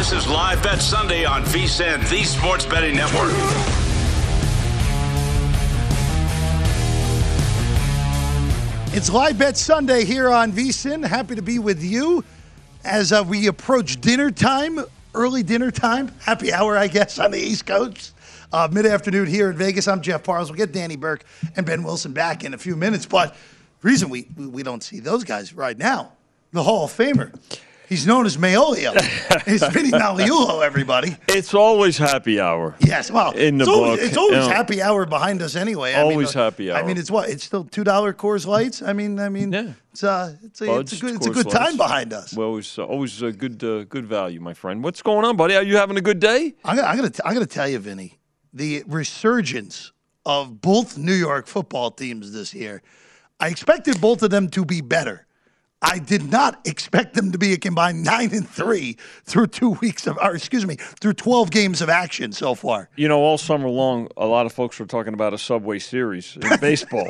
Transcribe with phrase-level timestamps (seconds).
[0.00, 3.32] This is Live Bet Sunday on VSIN, the Sports Betting Network.
[8.96, 11.04] It's Live Bet Sunday here on VSIN.
[11.04, 12.24] Happy to be with you
[12.82, 14.80] as uh, we approach dinner time,
[15.12, 18.14] early dinner time, happy hour, I guess, on the East Coast.
[18.54, 19.86] Uh, Mid afternoon here in Vegas.
[19.86, 20.48] I'm Jeff Parles.
[20.48, 23.04] We'll get Danny Burke and Ben Wilson back in a few minutes.
[23.04, 23.36] But
[23.82, 26.12] reason we, we don't see those guys right now,
[26.52, 27.38] the Hall of Famer.
[27.90, 28.92] He's known as Maolio.
[29.48, 31.16] it's Vinny Magliulo, everybody.
[31.26, 32.76] It's always happy hour.
[32.78, 34.48] Yes, well, in the it's always, it's always you know.
[34.48, 35.94] happy hour behind us anyway.
[35.94, 36.78] Always uh, happy hour.
[36.78, 37.28] I mean, it's what?
[37.28, 38.80] It's still two dollar Coors Lights.
[38.80, 39.72] I mean, I mean, Yeah.
[39.90, 41.76] it's uh, it's a, Buds, it's a good, it's a good time Lights.
[41.78, 42.32] behind us.
[42.32, 44.84] Well, always, uh, always a good, uh, good value, my friend.
[44.84, 45.56] What's going on, buddy?
[45.56, 46.54] Are you having a good day?
[46.64, 48.20] I'm gonna, I'm gonna, t- I'm gonna tell you, Vinny,
[48.54, 49.90] the resurgence
[50.24, 52.82] of both New York football teams this year.
[53.40, 55.26] I expected both of them to be better.
[55.82, 60.06] I did not expect them to be a combined nine and three through two weeks
[60.06, 62.90] of, or excuse me, through 12 games of action so far.
[62.96, 66.36] You know, all summer long, a lot of folks were talking about a Subway Series
[66.36, 67.08] in baseball.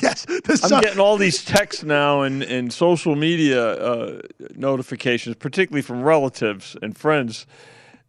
[0.00, 4.20] Yes, the I'm getting all these texts now and, and social media uh,
[4.54, 7.46] notifications, particularly from relatives and friends,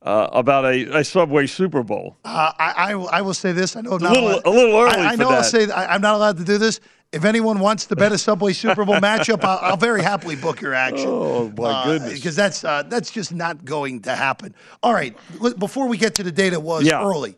[0.04, 2.16] uh, about a, a Subway Super Bowl.
[2.24, 3.76] Uh, I, I, will- I will say this.
[3.76, 6.14] I know not little- a little early I, I know I'll say I, I'm not
[6.16, 6.80] allowed to do this.
[7.14, 10.60] If anyone wants to bet a Subway Super Bowl matchup, I'll, I'll very happily book
[10.60, 11.08] your action.
[11.10, 12.16] Oh, my goodness.
[12.16, 14.54] Because that's uh, that's just not going to happen.
[14.84, 15.16] All right,
[15.58, 17.02] before we get to the day that was Yeah.
[17.02, 17.36] early,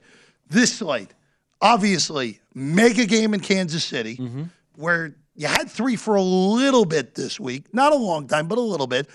[0.50, 1.14] this slate,
[1.62, 4.44] obviously, mega game in Kansas City, Mm-hmm.
[4.76, 8.58] where you had three for a little bit this week, not a long time, but
[8.58, 9.08] a little bit.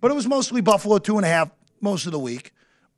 [0.00, 2.52] But it was mostly Buffalo two and a half most of the week.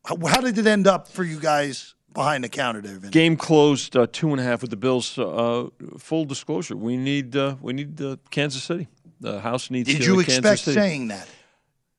[0.05, 3.11] How, how did it end up for you guys behind the counter there, Vinny?
[3.11, 5.19] Game closed uh, two and a half with the Bills.
[5.19, 8.89] Uh, full disclosure, we need uh, we need uh, Kansas City.
[9.21, 9.93] The house needs.
[9.93, 11.29] Did uh, you Kansas expect saying that?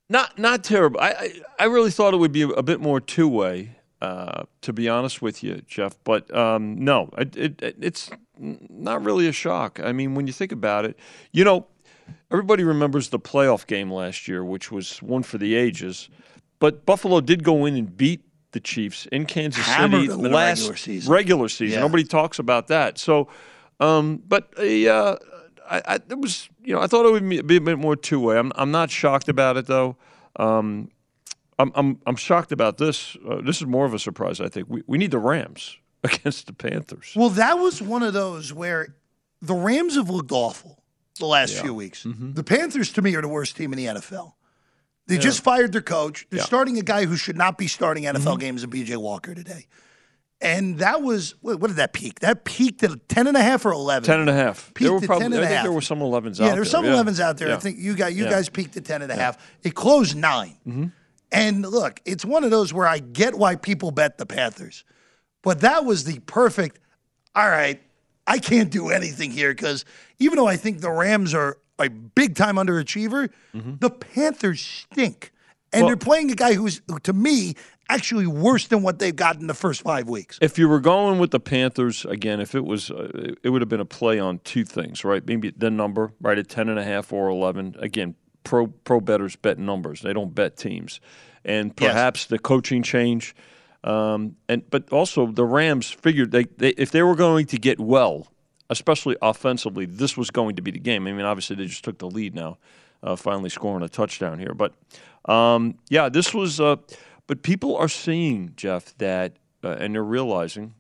[0.10, 1.00] Not not terrible.
[1.00, 3.76] I I, I really thought it would be a bit more two way.
[4.02, 9.28] Uh, to be honest with you, Jeff, but um, no, it, it, it's not really
[9.28, 9.80] a shock.
[9.82, 11.00] I mean, when you think about it,
[11.32, 11.66] you know,
[12.30, 16.10] everybody remembers the playoff game last year, which was one for the ages.
[16.60, 18.25] But Buffalo did go in and beat
[18.56, 21.12] the Chiefs in Kansas Hammered City them in the last regular season.
[21.12, 21.76] regular season.
[21.76, 21.82] Yeah.
[21.82, 22.98] Nobody talks about that.
[22.98, 23.28] So,
[23.82, 25.18] um, but uh,
[25.70, 27.98] I, I, it was, you know, I thought it would be be a bit more
[27.98, 28.38] two way.
[28.38, 29.98] I'm, I'm not shocked about it though.
[30.38, 30.90] Um,
[31.60, 33.18] I'm, I'm, I'm shocked about this.
[33.30, 34.70] Uh, this is more of a surprise, I think.
[34.70, 37.12] We, we need the Rams against the Panthers.
[37.14, 38.96] Well, that was one of those where
[39.42, 40.82] the Rams have looked awful
[41.20, 42.04] the last few weeks.
[42.04, 42.34] Mm-hmm.
[42.34, 44.34] The Panthers, to me, are the worst team in the NFL.
[45.08, 46.26] They just fired their coach.
[46.30, 46.42] They're Yeah.
[46.44, 46.48] Mm-hmm.
[46.48, 49.68] starting a guy who should not be starting NFL games in PJ Walker today.
[50.42, 52.20] And that was, what did that peak?
[52.20, 54.06] That peaked at 10 and a half or 11?
[54.06, 54.74] 10 and a half.
[54.74, 55.64] Peaked There were probably, 10 and I a think half.
[55.64, 56.84] there were some 11s Yeah, out there's there.
[56.84, 57.54] some 11s out there.
[57.54, 58.32] I think you got you Yeah.
[58.32, 59.38] guys peaked at 10 and a half.
[59.64, 60.58] It closed 9.
[60.68, 60.86] Mm-hmm.
[61.32, 64.84] And look, it's one of those where I get why people bet the Panthers.
[65.42, 66.80] But that was the perfect,
[67.34, 67.82] all right,
[68.28, 69.86] I can't do anything here because
[70.20, 75.32] even though I think the Rams are a big time underachiever, the Panthers stink.
[75.74, 75.82] And Mm-hmm.
[75.82, 77.56] Well- they're playing a guy who's, who, to me,
[77.90, 80.40] actually worse than what they've got in the first five weeks.
[80.42, 83.68] If you were going with the Panthers again, if it was, uh, it would have
[83.70, 85.26] been a play on two things, right?
[85.26, 87.76] Maybe the number, right, at ten and a half or eleven.
[87.80, 91.02] Again, pro pro bettors bet numbers; they don't bet teams.
[91.44, 91.92] And Yes.
[91.92, 93.36] perhaps the coaching change,
[93.84, 97.80] um, and but also the Rams figured they, they if they were going to get
[97.80, 98.28] well,
[98.70, 101.08] especially offensively, this was going to be the game.
[101.08, 102.58] I mean, obviously they just took the lead now,
[103.04, 104.54] uh, finally scoring a touchdown here.
[104.54, 104.74] But
[105.32, 106.60] um, yeah, this was.
[106.60, 106.78] Uh,
[107.28, 110.76] but people are seeing Jeff that, uh, and they're realizing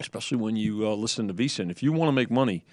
[0.00, 1.70] especially when you uh, listen to VSIN.
[1.70, 2.64] If you want to make money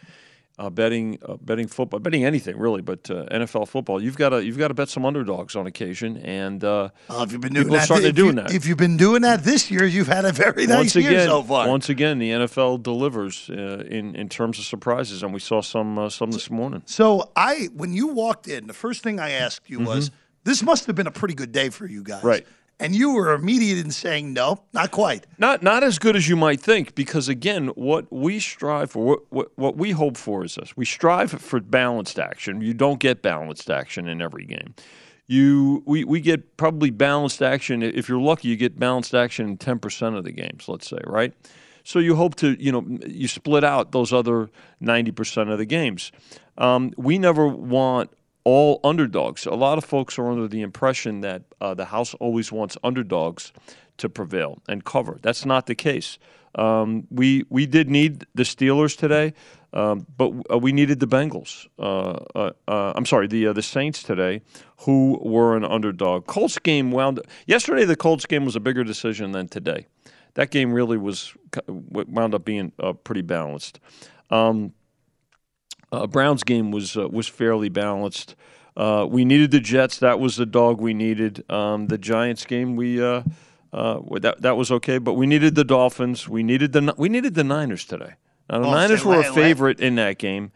[0.59, 4.43] uh, betting uh, betting football, betting anything really, but uh, NFL football, you've got to
[4.45, 6.17] you've got to bet some underdogs on occasion.
[6.17, 8.53] And uh, Uh, if you've been doing that, starting to doing you- that.
[8.53, 11.27] If you've been doing that this year, you've had a very nice once year again,
[11.27, 11.67] so far.
[11.67, 15.97] once again, the NFL delivers uh, in in terms of surprises, and we saw some
[15.97, 16.83] uh, some this morning.
[16.85, 20.11] So I, when you walked in, the first thing I asked you was,
[20.43, 22.27] "This must have been a pretty good day for you guys." Mm-hmm.
[22.27, 22.47] Right.
[22.79, 26.35] And you were immediate in saying, "No, not quite." Not not as good as you
[26.35, 30.55] might think, because again, what we strive for, what, what what we hope for is
[30.55, 32.61] this: we strive for balanced action.
[32.61, 34.73] You don't get balanced action in every game.
[35.27, 37.81] You we, we get probably balanced action.
[37.81, 40.67] If you're lucky, you get balanced action in ten percent of the games.
[40.67, 41.33] Let's say, right?
[41.83, 44.49] So you hope to you know you split out those other
[44.79, 46.11] ninety percent of the games.
[46.57, 48.09] Um, we never want
[48.43, 49.45] all underdogs.
[49.45, 53.53] A lot of folks are under the impression that uh, the house always wants underdogs
[53.97, 55.19] to prevail and cover.
[55.21, 56.17] That's not the case.
[56.55, 59.33] Um, we we did need the Steelers today,
[59.73, 61.67] um, but uh, we needed the Bengals.
[61.79, 64.41] Uh, uh, uh, I'm sorry, the uh, the Saints today,
[64.81, 66.27] who were an underdog.
[66.27, 67.85] Colts game wound yesterday.
[67.85, 69.87] The Colts game was a bigger decision than today.
[70.35, 71.33] That game really was
[71.67, 72.71] wound up being
[73.03, 73.79] pretty balanced.
[74.31, 74.73] Um,
[75.93, 78.35] uh, Browns game was uh, was fairly balanced.
[78.75, 79.99] Uh, we needed the Jets.
[79.99, 81.49] That was the dog we needed.
[81.51, 83.21] Um, the Giants game, we uh,
[83.71, 86.27] uh, that that was okay, but we needed the Dolphins.
[86.27, 88.13] We needed the we needed the Niners today.
[88.49, 90.51] Now, the Oh, Niners were a favorite in that game,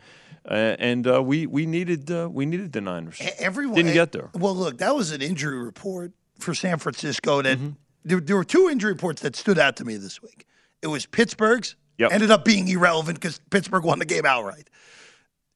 [0.50, 3.22] uh, and uh, we we needed uh, we needed the Niners.
[3.40, 4.30] Everyone didn't get there.
[4.34, 7.42] Well, look, that was an injury report for San Francisco.
[7.44, 7.70] That Mm-hmm.
[8.04, 10.46] there, there were two injury reports that stood out to me this week.
[10.82, 12.12] It was Pittsburgh's, Yep.
[12.12, 14.70] ended up being irrelevant because Pittsburgh won the game outright,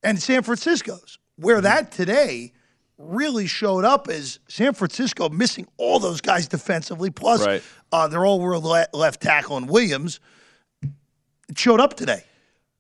[0.04, 1.64] and San Francisco's, where Mm-hmm.
[1.64, 2.54] that today
[2.98, 7.64] really showed up as San Francisco missing all those guys defensively, plus Right.
[7.92, 10.20] uh, their all-world le- left tackle and Williams.
[11.50, 12.24] It showed up today.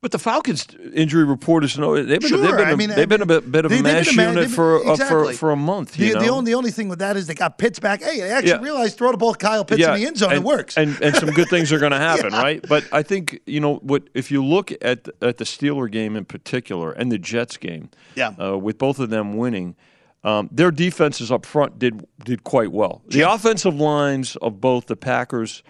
[0.01, 0.65] But the Falcons
[0.95, 1.95] injury report is no.
[1.95, 4.07] They've been, Sure, they've been, I mean, they've been a bit, bit of a mash
[4.15, 5.92] been unit they've for been- uh, for for a month.
[5.94, 6.21] The, You know?
[6.21, 8.01] the only the only thing with that is they got Pitts back.
[8.01, 8.62] Hey, they actually Yeah.
[8.62, 10.31] realized throw the ball Kyle Pitts in the end zone.
[10.31, 10.75] and, it works.
[10.75, 12.42] and and some good things are going to happen, Yeah.
[12.42, 12.65] right?
[12.68, 16.25] But I think you know what if you look at at the Steeler game in
[16.25, 18.30] particular and the Jets game, Yeah.
[18.44, 19.75] uh, with both of them winning.
[20.24, 23.03] Um, their defenses up front did did quite well.
[23.07, 25.62] The offensive lines of both the Packers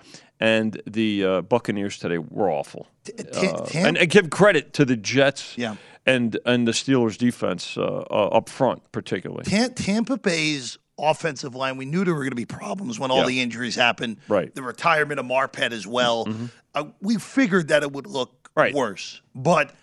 [0.42, 2.88] and the uh, Buccaneers today were awful.
[3.34, 5.76] Uh, and, and give credit to the Jets Yeah.
[6.06, 9.44] and and the Steelers defense uh, uh, up front particularly.
[9.46, 13.20] Ta- Tampa Bay's offensive line, we knew there were going to be problems when all
[13.22, 13.28] Yeah.
[13.28, 14.18] the injuries happened.
[14.28, 14.48] Right.
[14.48, 14.56] Mm-hmm.
[14.56, 16.28] The retirement of Marpet as well.
[16.76, 18.74] Uh, we figured that it would look Right.
[18.74, 19.22] worse.
[19.34, 19.74] But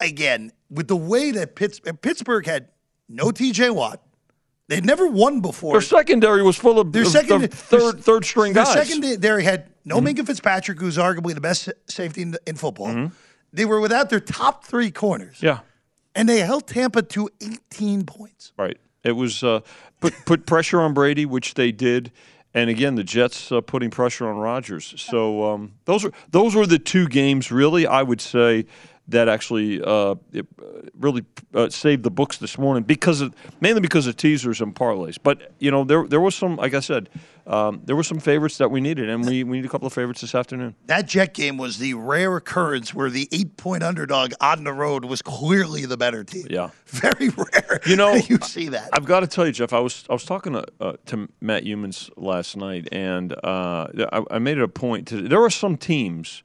[0.00, 2.68] again, with the way that Pitts- Pittsburgh had
[3.08, 4.02] no TJ Watt,
[4.68, 5.72] they'd never won before.
[5.72, 8.76] Their secondary was full of, Their second, of third third string their guys.
[8.76, 8.86] Mm-hmm.
[9.02, 13.10] secondary had no Minkah Fitzpatrick, who's arguably the best safety in, in football.
[13.52, 15.46] They were without their top three corners, Mm-hmm.
[15.46, 15.58] yeah.
[16.14, 18.52] and they held Tampa to 18 points.
[18.58, 18.76] Right.
[19.04, 19.60] It was uh,
[20.00, 22.12] put put pressure on Brady, which they did,
[22.52, 24.92] and again the Jets uh, putting pressure on Rodgers.
[24.98, 28.66] So um, those are those were the two games really I would say
[29.08, 30.64] that actually uh, it, uh,
[30.98, 31.24] really
[31.54, 35.18] uh, saved the books this morning because of mainly because of teasers and parlays.
[35.22, 37.08] But you know there there was some like I said
[37.48, 39.92] um, there were some favorites that we needed, and we we need a couple of
[39.94, 40.74] favorites this afternoon.
[40.86, 45.06] That Jet game was the rare occurrence where the eight point underdog on the road
[45.06, 46.46] was clearly the better team.
[46.50, 46.70] Yeah.
[46.86, 47.80] Very rare.
[47.86, 48.90] You know, you see that.
[48.92, 49.72] I've got to tell you, Jeff.
[49.72, 54.24] I was I was talking to uh, to Matt Youmans last night, and uh, I,
[54.32, 55.22] I made it a point to.
[55.26, 56.42] There are some teams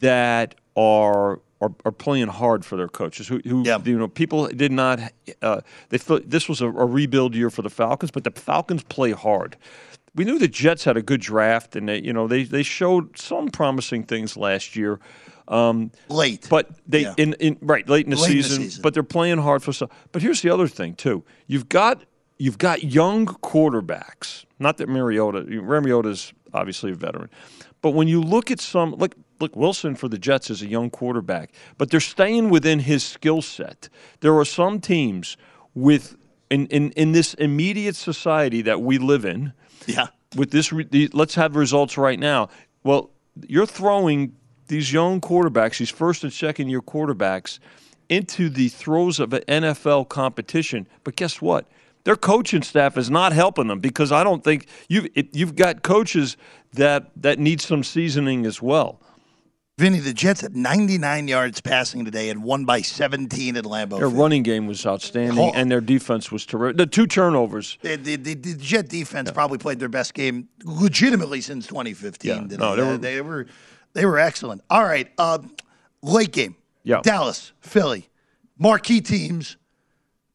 [0.00, 1.40] that are.
[1.60, 3.28] Are, are playing hard for their coaches.
[3.28, 3.78] Who, who Yeah.
[3.84, 5.00] you know, people did not.
[5.40, 8.82] Uh, they feel this was a, a rebuild year for the Falcons, but the Falcons
[8.82, 9.56] play hard.
[10.14, 13.16] we knew the Jets had a good draft, and they, you know, they they showed
[13.18, 14.98] some promising things last year.
[15.48, 17.14] Um, late, but they yeah.
[17.16, 18.82] in, in right late in the, Late in the season, season.
[18.82, 19.90] But they're playing hard for stuff.
[20.12, 22.02] But here's the other thing too: you've got
[22.38, 24.44] you've got young quarterbacks.
[24.58, 27.30] Not that Mariota, Mariota's obviously a veteran,
[27.80, 30.88] but when you look at some, look look Wilson for the Jets is a young
[30.88, 33.90] quarterback, but they're staying within his skill set.
[34.20, 35.36] There are some teams
[35.74, 36.16] with
[36.50, 39.52] in, in in this immediate society that we live in
[39.86, 40.06] yeah.
[40.34, 42.48] with this, re- the, let's have results right now.
[42.84, 43.10] Well,
[43.46, 44.34] you're throwing
[44.68, 47.58] these young quarterbacks, these first and second year quarterbacks,
[48.08, 50.86] into the throes of an NFL competition.
[51.04, 51.66] But guess what?
[52.04, 56.36] Their coaching staff is not helping them because I don't think you've you've got coaches
[56.74, 59.00] that that need some seasoning as well.
[59.76, 63.98] Vinny, the Jets had 99 yards passing today and won by 17 at Lambeau.
[63.98, 64.14] Their Field.
[64.14, 65.52] running game was outstanding, Oh.
[65.52, 66.76] and their defense was terrific.
[66.76, 67.76] The two turnovers.
[67.82, 72.30] The, the, the, the Jet defense probably played their best game legitimately since 2015.
[72.30, 72.40] Yeah.
[72.42, 72.56] today.
[72.56, 73.46] No, they were- they were
[73.94, 74.60] they were excellent.
[74.70, 75.38] All right, uh,
[76.02, 76.54] late game.
[76.84, 77.00] Yeah.
[77.02, 78.08] Dallas, Philly,
[78.58, 79.56] marquee teams,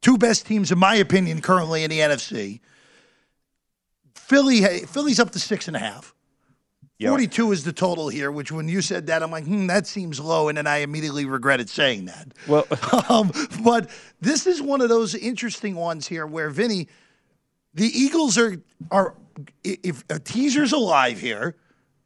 [0.02, 2.60] two best teams in my opinion currently in the NFC.
[4.16, 6.14] Philly, Philly's up to six and a half.
[7.00, 7.10] Yeah.
[7.12, 10.20] 42 is the total here, which when you said that, I'm like, hmm, that seems
[10.20, 10.50] low.
[10.50, 12.34] And then I immediately regretted saying that.
[12.48, 12.68] Well,
[13.10, 13.32] Um,
[13.64, 13.90] but
[14.20, 16.90] this is one of those interesting ones here where Vinny,
[17.74, 18.58] the Eagles are
[18.92, 19.16] are
[19.64, 21.56] if a teaser's alive here,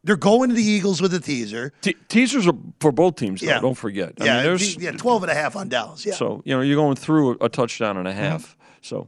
[0.03, 1.73] they're going to the Eagles with a teaser.
[1.81, 3.41] te- teasers are for both teams.
[3.41, 3.59] Though, Yeah.
[3.61, 4.13] don't forget.
[4.21, 6.05] I yeah, mean, there's, yeah, 12 and a half on Dallas.
[6.05, 6.13] Yeah.
[6.13, 8.55] So you know you're going through a, a touchdown and a half.
[8.81, 9.07] So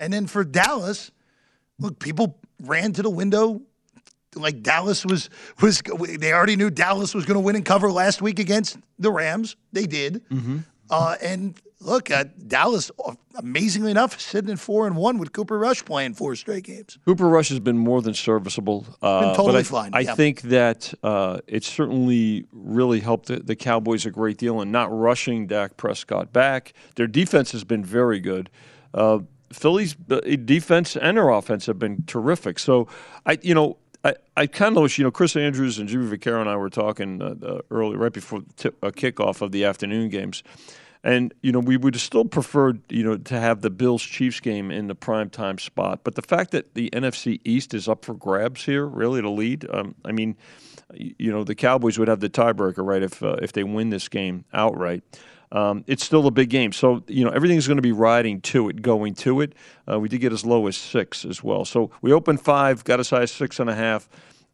[0.00, 1.10] And then for Dallas,
[1.78, 3.60] look, people ran to the window
[4.34, 5.30] like Dallas was
[5.60, 5.82] was
[6.18, 9.56] they already knew Dallas was going to win and cover last week against the Rams.
[9.72, 10.22] They did.
[10.90, 12.90] Uh, and look, uh, Dallas,
[13.36, 16.98] amazingly enough, sitting at four and one with Cooper Rush playing four straight games.
[17.04, 18.86] Cooper Rush has been more than serviceable.
[19.02, 20.14] Uh, Been totally but I, fine, I yeah.
[20.14, 24.88] think that uh, it certainly really helped the, the Cowboys a great deal in not
[24.90, 26.72] rushing Dak Prescott back.
[26.94, 28.48] Their defense has been very good.
[28.94, 29.18] Uh,
[29.52, 32.58] Philly's uh, defense and their offense have been terrific.
[32.58, 32.88] So
[33.26, 33.76] I, you know.
[34.04, 36.70] I, I kind of wish, you know, Chris Andrews and Jimmy Vaccaro and I were
[36.70, 38.40] talking uh, uh, early, right before
[38.82, 40.42] a kickoff of the afternoon games.
[41.04, 44.70] And, you know, we would still preferred, you know, to have the Bills Chiefs game
[44.70, 46.00] in the prime time spot.
[46.02, 49.66] But the fact that the NFC East is up for grabs here, really, to lead,
[49.72, 50.36] um, I mean,
[50.94, 54.08] you know, the Cowboys would have the tiebreaker, right, if, uh, if they win this
[54.08, 55.02] game outright.
[55.50, 56.72] Um, it's still a big game.
[56.72, 59.54] So, you know, everything's going to be riding to it, going to it.
[59.90, 61.64] Uh, we did get as low as six as well.
[61.64, 64.08] So we opened five, got as high as six and a half.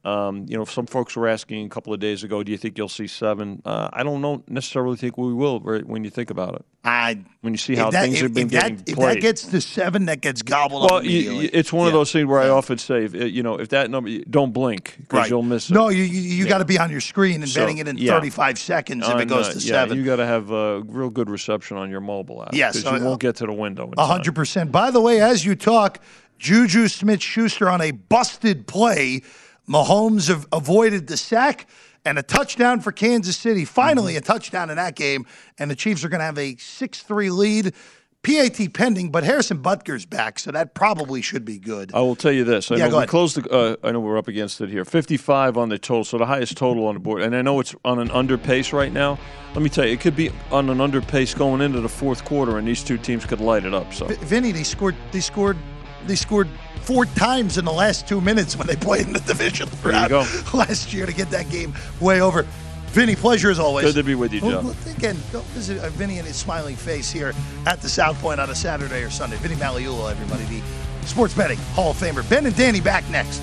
[0.04, 2.76] Um, you know, some folks were asking a couple of days ago, do you think
[2.76, 3.62] you'll see seven?
[3.64, 6.64] Uh, I don't know necessarily think we will right, when you think about it.
[6.84, 9.20] I When you see how that, things if, have been if getting that, if that
[9.23, 12.40] gets to seven, that gets gobbled well, up Well, it's one of those things where
[12.40, 15.30] I often say, uh, you know, if that number, don't blink because Right.
[15.30, 15.73] you'll miss it.
[15.75, 17.96] No, you you, you got to be on your screen and So, betting it in
[17.96, 18.12] yeah.
[18.12, 19.96] 35 seconds if On, it goes to yeah, seven.
[19.96, 22.50] you got to have a real good reception on your mobile app.
[22.52, 23.90] Yes, you uh, won't get to the window.
[23.96, 24.70] hundred percent.
[24.70, 26.00] By the way, as you talk,
[26.38, 29.23] Juju Smith Schuster on a busted play.
[29.68, 31.66] Mahomes av- avoided the sack
[32.04, 33.64] and a touchdown for Kansas City.
[33.64, 35.26] Finally, a touchdown in that game,
[35.59, 37.75] and the Chiefs are going to have a 6 3 lead.
[38.23, 41.90] PAT pending, but Harrison Butker's back, so that probably should be good.
[41.92, 42.71] I will tell you this.
[42.73, 43.47] I Yeah, know we closed the.
[43.50, 44.87] Uh, I know we're up against it here.
[44.87, 47.21] Fifty-five on the total, so the highest total on the board.
[47.21, 49.18] And I know it's on an under pace right now.
[49.54, 52.25] Let me tell you, it could be on an under pace going into the fourth
[52.25, 53.92] quarter, and these two teams could light it up.
[53.92, 54.97] So Vinny, they scored.
[55.12, 55.59] They scored.
[56.06, 56.49] They scored
[56.82, 60.12] four times in the last two minutes when they played in the division round
[60.54, 62.46] last year to get that game way over.
[62.88, 63.87] Vinny, pleasure as always.
[63.87, 67.11] Good to be with you, well, Again, go visit uh, Vinny and his smiling face
[67.11, 67.32] here
[67.66, 69.37] at the South Point on a Saturday or Sunday.
[69.38, 70.62] Vinny Magliulo, everybody, the
[71.06, 72.28] sports betting Hall of Famer.
[72.30, 73.42] Ben and Danny back next.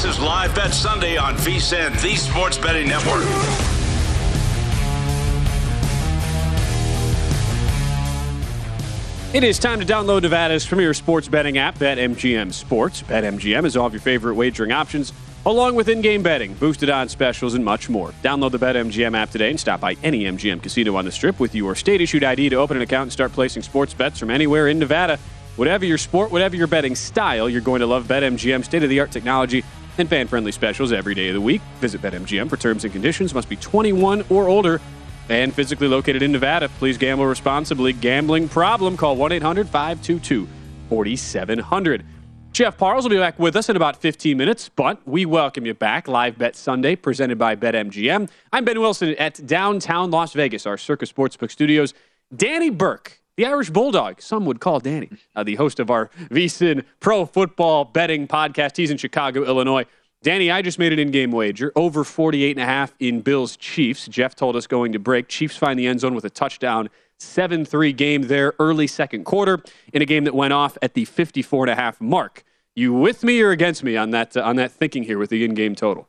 [0.00, 3.24] This is Live Bet Sunday on VSIN, the Sports Betting Network.
[9.34, 13.02] It is time to download Nevada's premier sports betting app, BetMGM Sports.
[13.02, 15.12] BetMGM is all of your favorite wagering options,
[15.44, 18.12] along with in game betting, boosted odds specials, and much more.
[18.22, 21.56] Download the BetMGM app today and stop by any MGM casino on the strip with
[21.56, 24.68] your state issued ID to open an account and start placing sports bets from anywhere
[24.68, 25.18] in Nevada.
[25.56, 29.00] Whatever your sport, whatever your betting style, you're going to love BetMGM state of the
[29.00, 29.64] art technology
[29.98, 31.60] and fan friendly specials every day of the week.
[31.80, 33.34] Visit BetMGM for terms and conditions.
[33.34, 34.80] Must be 21 or older
[35.28, 36.68] and physically located in Nevada.
[36.78, 37.92] Please gamble responsibly.
[37.92, 38.96] Gambling problem?
[38.96, 40.48] Call 1 800 522
[40.88, 42.04] 4700.
[42.50, 45.74] Jeff Parles will be back with us in about 15 minutes, but we welcome you
[45.74, 46.08] back.
[46.08, 48.28] Live Bet Sunday, presented by BetMGM.
[48.52, 51.94] I'm Ben Wilson at downtown Las Vegas, our Circa Sportsbook studios.
[52.34, 56.84] Danny Burke, the Irish Bulldog, some would call Danny, uh, the host of our VSIN
[56.98, 58.76] Pro Football Betting Podcast.
[58.76, 59.86] He's in Chicago, Illinois.
[60.24, 64.08] Danny, I just made an in-game wager over 48 and a half in Bills Chiefs.
[64.08, 65.28] Jeff told us going to break.
[65.28, 66.90] Chiefs find the end zone with a touchdown.
[67.20, 69.62] 7-3 game there early second quarter
[69.92, 72.42] in a game that went off at the 54 and a half mark.
[72.74, 75.44] You with me or against me on that uh, on that thinking here with the
[75.44, 76.08] in-game total?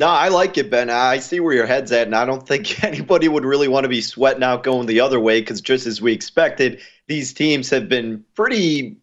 [0.00, 0.88] No, I like it, Ben.
[0.88, 3.88] I see where your head's at, and I don't think anybody would really want to
[3.88, 7.86] be sweating out going the other way because just as we expected, these teams have
[7.90, 8.96] been pretty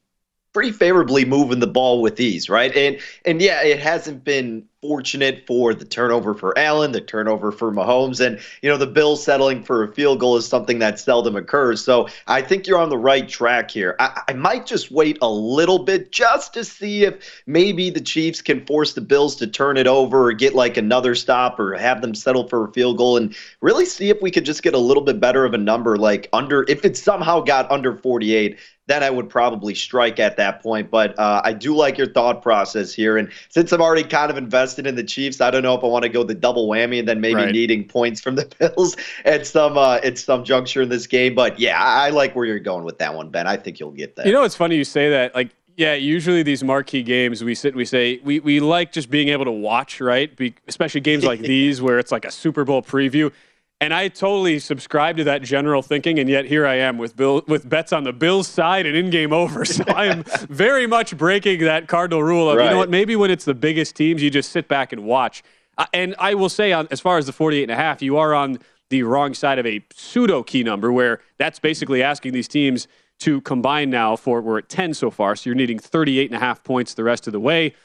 [0.54, 2.76] pretty favorably moving the ball with ease, right?
[2.76, 7.72] And and yeah, it hasn't been fortunate for the turnover for Allen, the turnover for
[7.72, 11.36] Mahomes, and you know the Bills settling for a field goal is something that seldom
[11.36, 11.84] occurs.
[11.84, 13.96] So I think you're on the right track here.
[14.00, 18.42] I, I might just wait a little bit just to see if maybe the Chiefs
[18.42, 22.02] can force the Bills to turn it over or get like another stop or have
[22.02, 24.80] them settle for a field goal and really see if we could just get a
[24.80, 29.04] little bit better of a number, like under if it somehow got under 48 then
[29.04, 30.90] I would probably strike at that point.
[30.90, 33.18] But uh, I do like your thought process here.
[33.18, 35.88] And since I'm already kind of invested in the Chiefs, I don't know if I
[35.88, 37.52] want to go the double whammy and then maybe right.
[37.52, 41.36] needing points from the Bills at some uh, at some juncture in this game.
[41.36, 43.48] But yeah, I like where you're going with that one, Ben.
[43.48, 44.26] I think you'll get that.
[44.26, 45.34] You know, it's funny you say that.
[45.34, 49.10] Like, yeah, usually these marquee games, we sit, and we say we we like just
[49.10, 50.36] being able to watch, right?
[50.36, 53.32] Be, especially games like these where it's like a Super Bowl preview.
[53.80, 57.44] And I totally subscribe to that general thinking, and yet here I am with Bill
[57.48, 59.66] with bets on the Bills side and in game over.
[59.78, 62.66] So I am very much breaking that cardinal rule of right.
[62.66, 62.90] you know what?
[62.90, 65.44] Maybe when it's the biggest teams, you just sit back and watch.
[65.78, 68.18] Uh, and I will say, on as far as the 48 and a half, you
[68.18, 68.58] are on
[68.90, 72.88] the wrong side of a pseudo key number, where that's basically asking these teams
[73.20, 76.40] to combine now for we're at 10 so far, so you're needing 38 and a
[76.40, 77.76] half points the rest of the way.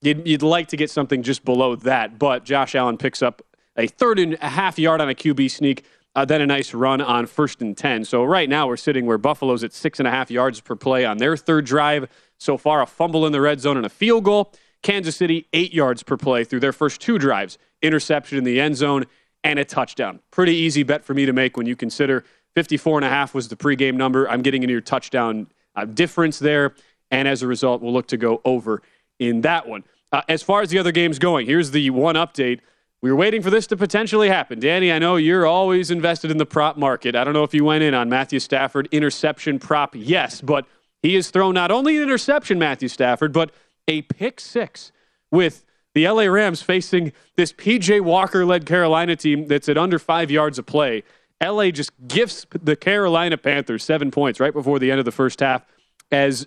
[0.00, 3.42] You'd, you'd like to get something just below that, but Josh Allen picks up
[3.78, 7.00] a third and a half yard on a QB sneak, uh, then a nice run
[7.00, 8.04] on first and 10.
[8.04, 11.04] So right now we're sitting where Buffalo's at six and a half yards per play
[11.04, 12.08] on their third drive.
[12.38, 14.52] So far, a fumble in the red zone and a field goal.
[14.82, 18.76] Kansas City, eight yards per play through their first two drives, interception in the end
[18.76, 19.06] zone,
[19.44, 20.20] and a touchdown.
[20.30, 23.48] Pretty easy bet for me to make when you consider 54 and a half was
[23.48, 24.28] the pregame number.
[24.28, 26.74] I'm getting into your touchdown uh, difference there.
[27.10, 28.82] And as a result, we'll look to go over
[29.18, 29.84] in that one.
[30.10, 32.60] Uh, as far as the other games going, here's the one update.
[33.00, 34.58] We were waiting for this to potentially happen.
[34.58, 37.14] Danny, I know you're always invested in the prop market.
[37.14, 39.94] I don't know if you went in on Matthew Stafford interception prop.
[39.94, 40.66] Yes, but
[41.02, 43.52] he has thrown not only an interception, Matthew Stafford, but
[43.86, 44.90] a pick six
[45.30, 50.30] with the LA Rams facing this PJ Walker led Carolina team that's at under five
[50.30, 51.04] yards of play.
[51.42, 55.38] LA just gifts the Carolina Panthers seven points right before the end of the first
[55.38, 55.64] half
[56.10, 56.46] as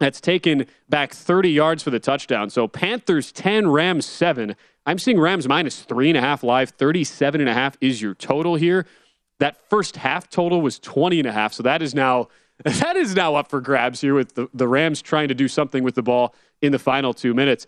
[0.00, 2.50] that's taken back 30 yards for the touchdown.
[2.50, 4.56] So Panthers 10, Rams 7.
[4.86, 6.70] I'm seeing Rams minus three and a half live.
[6.70, 8.86] 37 and a half is your total here.
[9.38, 11.52] That first half total was 20 and a half.
[11.52, 12.28] So that is now
[12.64, 15.84] that is now up for grabs here with the, the Rams trying to do something
[15.84, 17.66] with the ball in the final two minutes.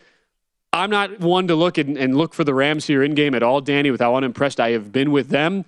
[0.73, 3.43] I'm not one to look and, and look for the Rams here in game at
[3.43, 5.65] all, Danny, with how unimpressed I have been with them.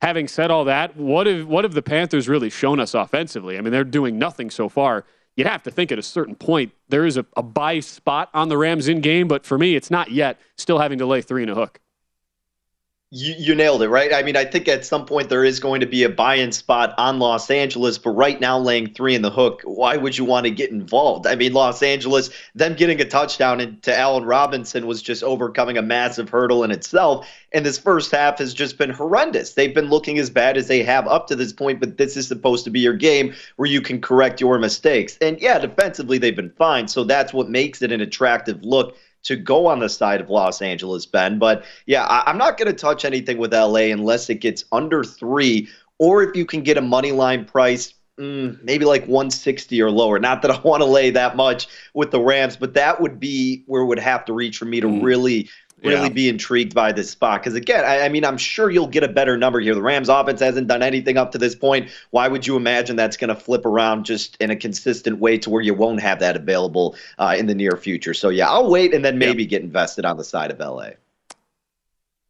[0.00, 3.56] Having said all that, what have what have the Panthers really shown us offensively?
[3.56, 5.04] I mean, they're doing nothing so far.
[5.36, 8.48] You'd have to think at a certain point there is a, a buy spot on
[8.48, 10.38] the Rams in game, but for me, it's not yet.
[10.58, 11.80] Still having to lay three and a hook.
[13.14, 14.10] You, you nailed it, right?
[14.14, 16.94] I mean, I think at some point there is going to be a buy-in spot
[16.96, 20.44] on Los Angeles, but right now laying three in the hook, why would you want
[20.44, 21.26] to get involved?
[21.26, 25.82] I mean, Los Angeles, them getting a touchdown into Allen Robinson was just overcoming a
[25.82, 27.28] massive hurdle in itself.
[27.52, 29.52] And this first half has just been horrendous.
[29.52, 32.26] They've been looking as bad as they have up to this point, but this is
[32.26, 35.18] supposed to be your game where you can correct your mistakes.
[35.20, 39.36] And yeah, defensively they've been fine, so that's what makes it an attractive look to
[39.36, 41.38] go on the side of Los Angeles, Ben.
[41.38, 45.04] But yeah, I, am not going to touch anything with LA unless it gets under
[45.04, 47.94] three, or if you can get a money line price.
[48.20, 50.18] Mm, maybe like 160 or lower.
[50.18, 53.64] Not that I want to lay that much with the Rams, but that would be
[53.66, 55.02] where it would have to reach for me to mm.
[55.02, 55.48] really
[55.82, 56.08] really yeah.
[56.08, 57.40] be intrigued by this spot.
[57.40, 59.74] Because again, I, I, mean, I'm sure you'll get a better number here.
[59.74, 61.90] The Rams offense hasn't done anything up to this point.
[62.10, 65.50] Why would you imagine that's going to flip around just in a consistent way to
[65.50, 68.14] where you won't have that available uh, in the near future?
[68.14, 69.50] So yeah, I'll wait and then maybe yep.
[69.50, 70.90] get invested on the side of LA.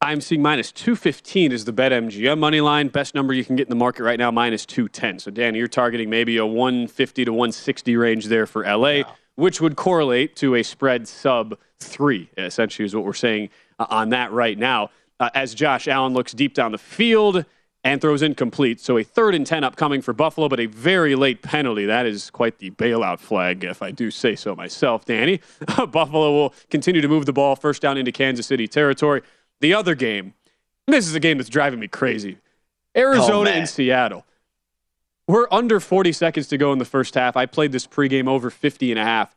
[0.03, 2.89] I'm seeing minus 215 is the bet MGM money line.
[2.89, 5.21] Best number you can get in the market right now, minus 210.
[5.21, 9.05] So, Danny, you're targeting maybe a 150 to 160 range there for LA, yeah.
[9.37, 14.11] Which would correlate to a spread sub three, essentially, is what we're saying uh, on
[14.11, 14.91] that right now.
[15.21, 17.45] Uh, as Josh Allen looks deep down the field
[17.85, 18.81] and throws incomplete.
[18.81, 21.87] So a third and 10 upcoming for Buffalo, but a very late penalty.
[21.87, 25.41] That is quite the bailout flag, if I do say so myself, Danny.
[25.91, 29.23] Buffalo will continue to move the ball first down into Kansas City territory.
[29.61, 30.35] The other game,
[30.87, 32.39] this is a game that's driving me crazy
[32.97, 34.27] Arizona oh, and Seattle.
[35.29, 37.37] We're under 40 seconds to go in the first half.
[37.37, 39.35] I played this pregame over 50 and a half.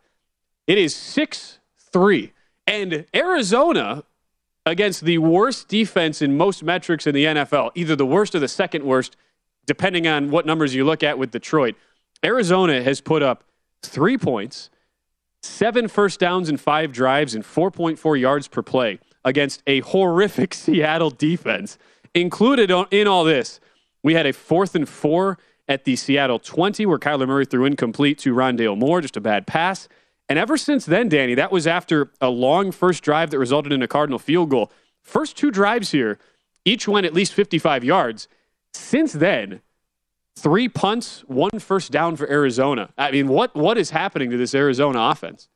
[0.67, 1.59] It is 6
[1.91, 2.33] 3
[2.67, 4.03] and Arizona,
[4.65, 8.47] against the worst defense in most metrics in the NFL, either the worst or the
[8.47, 9.15] second worst,
[9.65, 11.75] depending on what numbers you look at with Detroit,
[12.23, 13.43] Arizona has put up
[13.83, 14.69] three points,
[15.43, 21.11] seven first downs in five drives, and 4.4 yards per play against a horrific Seattle
[21.11, 21.77] defense.
[22.15, 23.59] Included in all this,
[24.01, 28.17] we had a fourth and four at the Seattle 20 where Kyler Murray threw incomplete
[28.19, 29.87] to Rondale Moore, just a bad pass.
[30.27, 33.81] And ever since then, Danny, that was after a long first drive that resulted in
[33.81, 34.71] a Cardinal field goal.
[35.03, 36.17] First two drives here,
[36.63, 38.27] each went at least 55 yards.
[38.73, 39.61] Since then,
[40.35, 42.89] three punts, one first down for Arizona.
[42.97, 45.47] I mean, what what is happening to this Arizona offense?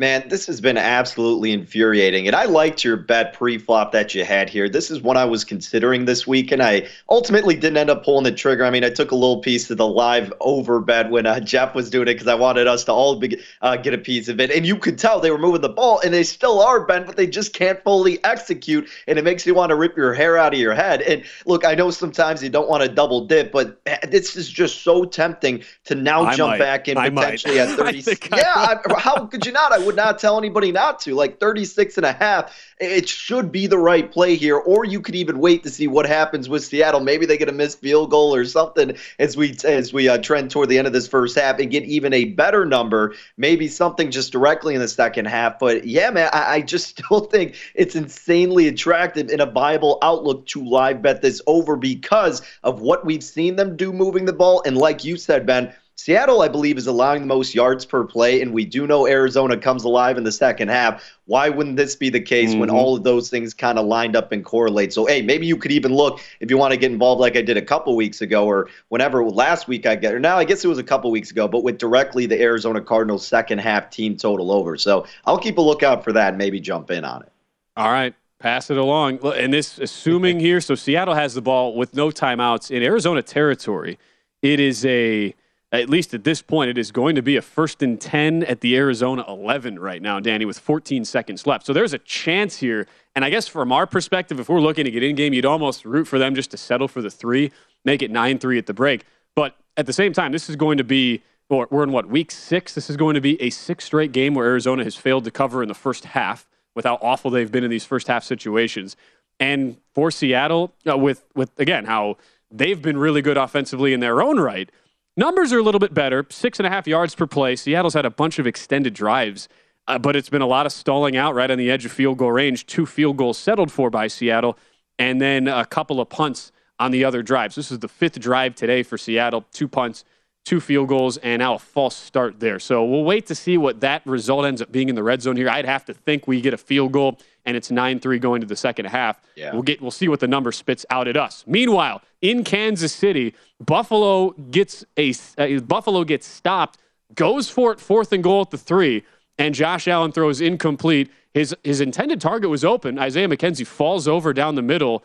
[0.00, 2.28] Man, this has been absolutely infuriating.
[2.28, 4.68] And I liked your bet pre flop that you had here.
[4.68, 8.22] This is one I was considering this week, and I ultimately didn't end up pulling
[8.22, 8.64] the trigger.
[8.64, 11.74] I mean, I took a little piece of the live over bet when uh, Jeff
[11.74, 14.38] was doing it because I wanted us to all be, uh, get a piece of
[14.38, 14.52] it.
[14.52, 17.16] And you could tell they were moving the ball, and they still are, Ben, but
[17.16, 18.88] they just can't fully execute.
[19.08, 21.02] And it makes you want to rip your hair out of your head.
[21.02, 24.48] And look, I know sometimes you don't want to double dip, but eh, this is
[24.48, 26.58] just so tempting to now I jump might.
[26.60, 27.68] back in I potentially might.
[27.68, 28.04] at 30.
[28.36, 29.72] yeah, I, how could you not?
[29.72, 31.14] I would not tell anybody not to.
[31.14, 34.58] Like 36 and a half, it should be the right play here.
[34.58, 37.00] Or you could even wait to see what happens with Seattle.
[37.00, 40.50] Maybe they get a missed field goal or something as we as we uh, trend
[40.50, 43.14] toward the end of this first half and get even a better number.
[43.38, 45.58] Maybe something just directly in the second half.
[45.58, 50.44] But yeah, man, I, I just still think it's insanely attractive in a viable outlook
[50.48, 54.62] to live bet this over because of what we've seen them do moving the ball.
[54.66, 58.40] And like you said, Ben Seattle, I believe, is allowing the most yards per play,
[58.40, 61.02] and we do know Arizona comes alive in the second half.
[61.24, 62.60] Why wouldn't this be the case mm-hmm.
[62.60, 64.92] when all of those things kind of lined up and correlate?
[64.92, 67.42] So, hey, maybe you could even look if you want to get involved, like I
[67.42, 70.64] did a couple weeks ago, or whenever last week I get, or now I guess
[70.64, 74.16] it was a couple weeks ago, but with directly the Arizona Cardinals second half team
[74.16, 74.76] total over.
[74.76, 77.32] So I'll keep a lookout for that and maybe jump in on it.
[77.76, 78.14] All right.
[78.38, 79.18] Pass it along.
[79.34, 83.98] And this, assuming here, so Seattle has the ball with no timeouts in Arizona territory.
[84.42, 85.34] It is a
[85.70, 88.62] at least at this point, it is going to be a first and 10 at
[88.62, 91.66] the Arizona 11 right now, Danny, with 14 seconds left.
[91.66, 92.86] So there's a chance here.
[93.14, 95.84] And I guess from our perspective, if we're looking to get in game, you'd almost
[95.84, 97.52] root for them just to settle for the three,
[97.84, 99.04] make it 9 3 at the break.
[99.34, 102.30] But at the same time, this is going to be, or we're in what, week
[102.30, 102.74] six?
[102.74, 105.62] This is going to be a six straight game where Arizona has failed to cover
[105.62, 108.96] in the first half with how awful they've been in these first half situations.
[109.38, 112.16] And for Seattle, uh, with, with, again, how
[112.50, 114.70] they've been really good offensively in their own right
[115.18, 117.56] Numbers are a little bit better, six and a half yards per play.
[117.56, 119.48] Seattle's had a bunch of extended drives,
[119.88, 122.18] uh, but it's been a lot of stalling out right on the edge of field
[122.18, 122.66] goal range.
[122.66, 124.56] Two field goals settled for by Seattle,
[124.96, 127.56] and then a couple of punts on the other drives.
[127.56, 129.44] This is the fifth drive today for Seattle.
[129.52, 130.04] Two punts,
[130.44, 132.60] two field goals, and now a false start there.
[132.60, 135.34] So we'll wait to see what that result ends up being in the red zone
[135.34, 135.48] here.
[135.48, 138.54] I'd have to think we get a field goal and it's 9-3 going to the
[138.56, 139.18] second half.
[139.34, 139.52] Yeah.
[139.54, 141.44] We'll get we'll see what the number spits out at us.
[141.46, 146.78] Meanwhile, in Kansas City, Buffalo gets a uh, Buffalo gets stopped,
[147.14, 149.02] goes for it fourth and goal at the 3,
[149.38, 151.10] and Josh Allen throws incomplete.
[151.32, 152.98] His his intended target was open.
[152.98, 155.02] Isaiah McKenzie falls over down the middle.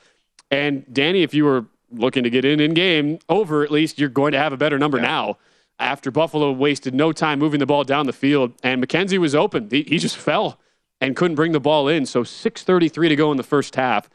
[0.51, 4.09] And Danny, if you were looking to get in in game over, at least you're
[4.09, 5.03] going to have a better number Yeah.
[5.03, 5.37] now.
[5.79, 9.67] After Buffalo wasted no time moving the ball down the field, and McKenzie was open,
[9.71, 10.59] he, he just fell
[11.03, 12.05] and couldn't bring the ball in.
[12.05, 14.09] So 6:33 to go in the first half.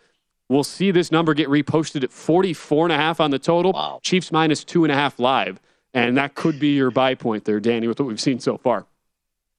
[0.49, 3.73] We'll see this number get reposted at 44 and a half on the total.
[3.73, 4.01] Wow.
[4.03, 5.61] Chiefs minus two and a half live,
[5.93, 8.87] and that could be your buy point there, Danny, with what we've seen so far.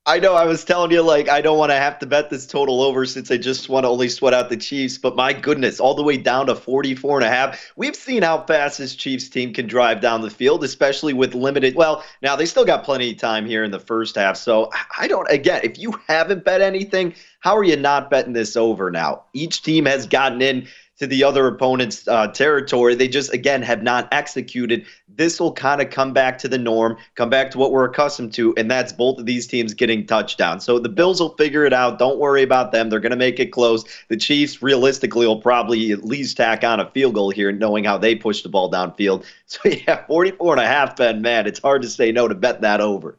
[0.09, 2.47] I know I was telling you, like, I don't want to have to bet this
[2.47, 4.97] total over since I just want to only sweat out the Chiefs.
[4.97, 7.71] But my goodness, all the way down to 44 and a half.
[7.75, 11.75] We've seen how fast this Chiefs team can drive down the field, especially with limited.
[11.75, 14.35] Well, now they still got plenty of time here in the first half.
[14.35, 18.57] So I don't, again, if you haven't bet anything, how are you not betting this
[18.57, 19.25] over now?
[19.33, 20.67] Each team has gotten in
[20.99, 22.93] to the other opponent's uh, territory.
[22.93, 24.85] They just, again, have not executed.
[25.07, 28.33] This will kind of come back to the norm, come back to what we're accustomed
[28.33, 30.65] to, and that's both of these teams getting touchdowns.
[30.65, 31.99] So the Bills will figure it out.
[31.99, 32.89] Don't worry about them.
[32.89, 33.85] They're going to make it close.
[34.09, 37.97] The Chiefs, realistically, will probably at least tack on a field goal here, knowing how
[37.97, 39.25] they push the ball downfield.
[39.49, 42.61] So, yeah, 44 and a half, Ben, man, it's hard to say no to bet
[42.61, 43.17] that over.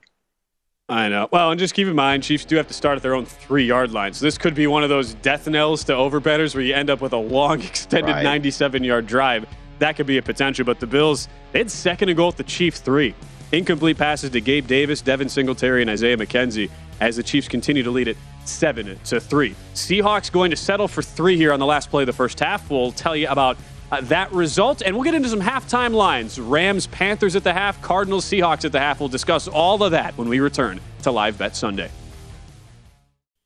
[0.90, 1.28] I know.
[1.30, 3.64] Well, and just keep in mind, Chiefs do have to start at their own three
[3.64, 4.12] yard line.
[4.12, 7.00] So this could be one of those death knells to overbetters where you end up
[7.00, 8.24] with a long, extended Right.
[8.24, 9.46] 97 yard drive.
[9.78, 10.64] That could be a potential.
[10.64, 13.14] But the Bills, they had second and goal at the Chiefs three.
[13.52, 17.90] Incomplete passes to Gabe Davis, Devin Singletary, and Isaiah McKenzie as the Chiefs continue to
[17.90, 19.54] lead it seven to three.
[19.74, 22.68] Seahawks going to settle for three here on the last play of the first half.
[22.68, 23.56] We'll tell you about
[23.90, 26.38] uh, that result, and we'll get into some halftime lines.
[26.38, 29.00] Rams, Panthers at the half, Cardinals, Seahawks at the half.
[29.00, 31.90] We'll discuss all of that when we return to Live Bet Sunday.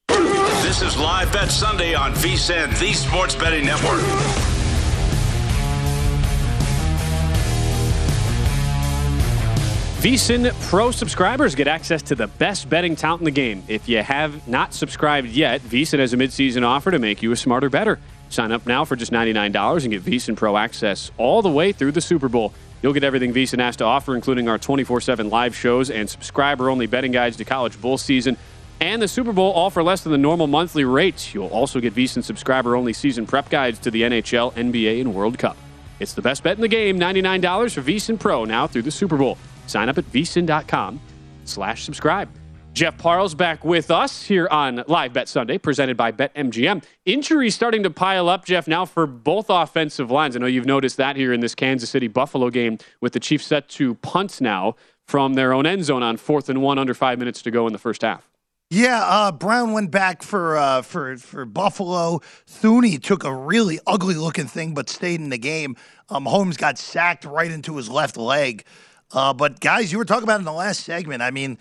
[0.09, 4.01] This is Live Bet Sunday on VSIN, the Sports Betting Network.
[10.05, 13.63] VSIN Pro subscribers get access to the best betting talent in the game.
[13.69, 17.37] If you have not subscribed yet, VSIN has a midseason offer to make you a
[17.37, 17.99] smarter better.
[18.31, 21.93] Sign up now for just $99 and get VSIN Pro access all the way through
[21.93, 22.53] the Super Bowl.
[22.83, 26.69] You'll get everything VSIN has to offer, including our 24 7 live shows and subscriber
[26.69, 28.37] only betting guides to college bowl season
[28.81, 31.33] and the Super Bowl, all for less than the normal monthly rates.
[31.33, 35.39] You'll also get VSIN subscriber only season prep guides to the NHL, NBA, and World
[35.39, 35.57] Cup.
[36.01, 39.17] It's the best bet in the game, $99 for VSIN Pro now through the Super
[39.17, 39.39] Bowl.
[39.67, 41.01] Sign up at vsin.com
[41.45, 42.29] slash subscribe.
[42.75, 46.83] Jeff Parles back with us here on Live Bet Sunday, presented by BetMGM.
[47.07, 50.35] Injuries starting to pile up, Jeff, now for both offensive lines.
[50.35, 53.47] I know you've noticed that here in this Kansas City Buffalo game with the Chiefs
[53.47, 54.75] set to punt now
[55.07, 57.73] from their own end zone on fourth and one, under five minutes to go in
[57.73, 58.29] the first half.
[58.71, 62.23] Yeah, uh, Brown went back for uh, for for Buffalo.
[62.49, 65.77] Thuney took a really ugly looking thing, but stayed in the game.
[66.09, 68.65] Um, Holmes got sacked right into his left leg.
[69.13, 71.23] Uh, but guys, you were talking about in the last segment.
[71.23, 71.57] I mean,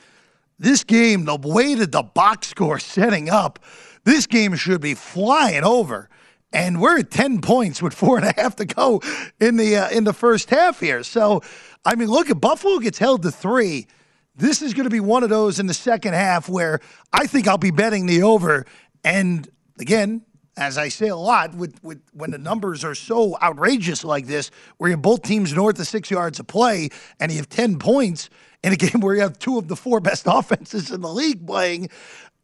[0.60, 3.60] this game, the way that the box score setting up,
[4.04, 6.10] this game should be flying over.
[6.52, 9.02] And we're at ten points with four and a half to go
[9.40, 11.02] in the uh, in the first half here.
[11.04, 11.42] So,
[11.84, 13.88] I mean, look at Buffalo gets held to three.
[14.36, 16.80] This is going to be one of those in the second half where
[17.12, 18.66] I think I'll be betting the over.
[19.04, 24.04] And again, as I say a lot, with, with when the numbers are so outrageous
[24.04, 26.90] like this, where you both teams north of six yards of play,
[27.20, 28.30] and you have ten points
[28.64, 31.46] in a game where you have two of the four best offenses in the league
[31.46, 31.90] playing,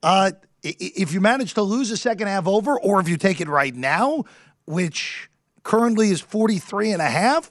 [0.04, 3.48] uh, if you manage to lose a second half over, or if you take it
[3.48, 4.26] right now,
[4.66, 5.30] which
[5.64, 7.50] currently is 43 and a half,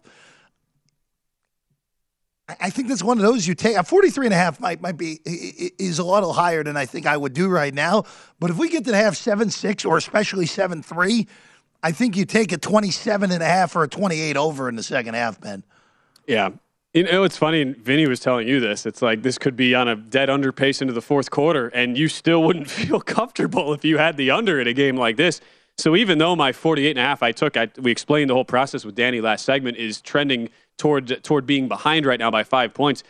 [2.60, 3.76] I- think that's one of those you take.
[3.76, 7.06] A 43 and a half might, might be is a little higher than I think
[7.06, 8.04] I would do right now.
[8.40, 11.26] But if we get to have 7 6 or especially 7 3,
[11.82, 14.82] I think you take a 27 and a half or a 28 over in the
[14.82, 15.64] second half, Ben.
[16.26, 16.50] Yeah.
[16.98, 18.84] You know, it's funny, Vinny was telling you this.
[18.84, 21.96] It's like this could be on a dead under pace into the fourth quarter, and
[21.96, 25.40] you still wouldn't feel comfortable if you had the under in a game like this.
[25.76, 28.44] So even though my 48 and a half I took, I, we explained the whole
[28.44, 32.74] process with Danny last segment, is trending toward toward being behind right now by five
[32.74, 33.04] points.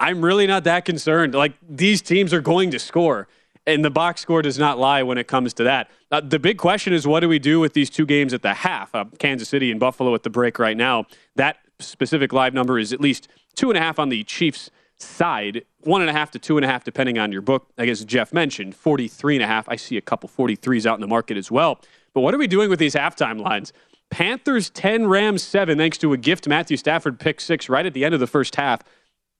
[0.00, 1.34] I'm really not that concerned.
[1.34, 3.28] Like these teams are going to score,
[3.66, 5.90] and the box score does not lie when it comes to that.
[6.10, 8.54] Uh, the big question is, what do we do with these two games at the
[8.54, 8.94] half?
[8.94, 11.04] Uh, Kansas City and Buffalo at the break right now.
[11.36, 15.64] That specific live number is at least two and a half on the Chiefs side,
[15.80, 17.68] one and a half to two and a half, depending on your book.
[17.78, 19.68] I guess Jeff mentioned 43 and a half.
[19.68, 21.80] I see a couple 43s out in the market as well.
[22.12, 23.72] But what are we doing with these halftime lines?
[24.10, 28.04] Panthers 10, Rams 7, thanks to a gift Matthew Stafford pick six right at the
[28.04, 28.80] end of the first half.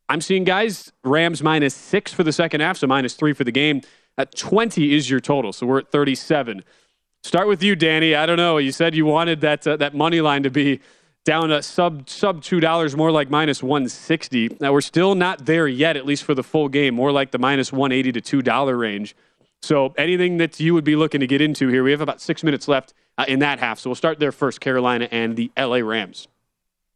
[0.09, 3.53] I'm seeing guys, Rams minus six for the second half, so minus three for the
[3.53, 3.83] game.
[4.19, 6.65] At 20 is your total, so we're at 37.
[7.23, 8.15] Start with you, Danny.
[8.15, 8.59] I don't know.
[8.59, 10.81] You said you wanted that uh, that money line to be
[11.25, 14.59] down a sub sub two dollars, more like minus 160.
[14.61, 16.95] Now we're still not there yet, at least for the full game.
[16.95, 19.17] More like the minus 180 to two dollar range.
[19.63, 22.45] So anything that you would be looking to get into here, we have about six
[22.45, 23.79] minutes left uh, in that half.
[23.79, 24.61] So we'll start there first.
[24.61, 26.29] Carolina and the LA Rams.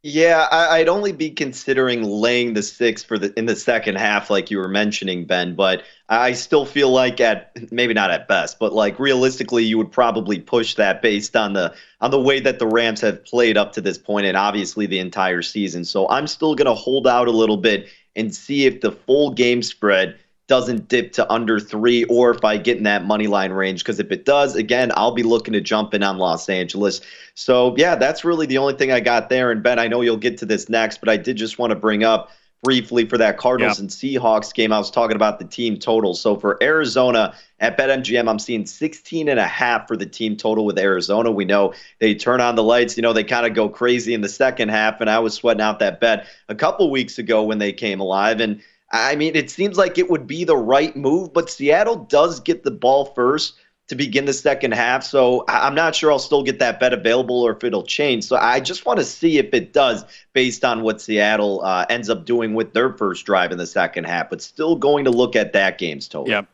[0.01, 4.29] Yeah, I, would only be considering laying the six for the in the second half,
[4.29, 5.55] like you were mentioning, Ben.
[5.55, 9.91] But I still feel like at maybe not at best, but like realistically, you would
[9.91, 13.73] probably push that based on the on the way that the Rams have played up
[13.73, 15.85] to this point, and obviously the entire season.
[15.85, 19.61] So I'm still gonna hold out a little bit and see if the full game
[19.61, 20.17] spread
[20.47, 23.83] doesn't dip to under three or if I get in that money line range.
[23.83, 27.01] Because if it does, again, I'll be looking to jump in on Los Angeles.
[27.35, 29.51] So, yeah, that's really the only thing I got there.
[29.51, 31.75] And Ben, I know you'll get to this next, but I did just want to
[31.75, 34.73] bring up briefly for that Cardinals and Seahawks game.
[34.73, 36.13] I was talking about the team total.
[36.13, 40.65] So for Arizona at BetMGM, I'm seeing 16 and a half for the team total
[40.65, 41.31] with Arizona.
[41.31, 44.21] We know they turn on the lights, you know, they kind of go crazy in
[44.21, 44.99] the second half.
[44.99, 48.41] And I was sweating out that bet a couple weeks ago when they came alive.
[48.41, 52.39] And I mean, it seems like it would be the right move, but Seattle does
[52.39, 53.58] get the ball first
[53.89, 55.03] to begin the second half.
[55.03, 58.23] So I'm not sure I'll still get that bet available or if it'll change.
[58.23, 62.09] So I just want to see if it does based on what Seattle uh, ends
[62.09, 65.35] up doing with their first drive in the second half, but still going to look
[65.35, 66.29] at that game's total.
[66.29, 66.47] Yep.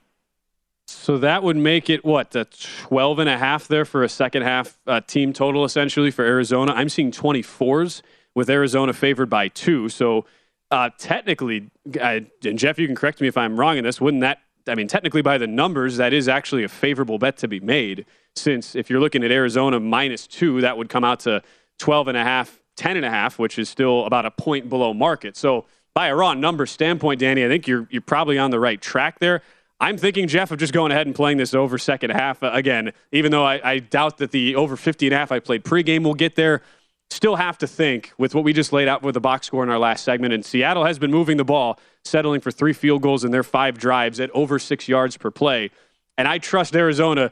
[0.87, 4.43] So that would make it what a 12 and a half there for a second
[4.43, 6.71] half uh, team total essentially for Arizona.
[6.73, 8.01] I'm seeing 24s
[8.33, 9.89] with Arizona favored by two.
[9.89, 10.25] So
[10.71, 11.69] uh, technically,
[12.01, 13.99] I, and Jeff, you can correct me if I'm wrong in this.
[13.99, 14.39] Wouldn't that?
[14.67, 18.05] I mean, technically, by the numbers, that is actually a favorable bet to be made.
[18.35, 21.41] Since if you're looking at Arizona minus two, that would come out to
[21.79, 24.93] 12 and a half, 10 and a half, which is still about a point below
[24.93, 25.37] market.
[25.37, 28.81] So, by a raw number standpoint, Danny, I think you're you're probably on the right
[28.81, 29.41] track there.
[29.79, 32.93] I'm thinking, Jeff, of just going ahead and playing this over second half uh, again,
[33.11, 36.03] even though I, I, doubt that the over 50 and a half I played pregame
[36.03, 36.61] will get there
[37.09, 39.69] still have to think with what we just laid out with the box score in
[39.69, 40.33] our last segment.
[40.33, 43.77] And Seattle has been moving the ball, settling for three field goals in their five
[43.77, 45.71] drives at over six yards per play.
[46.17, 47.31] And I trust Arizona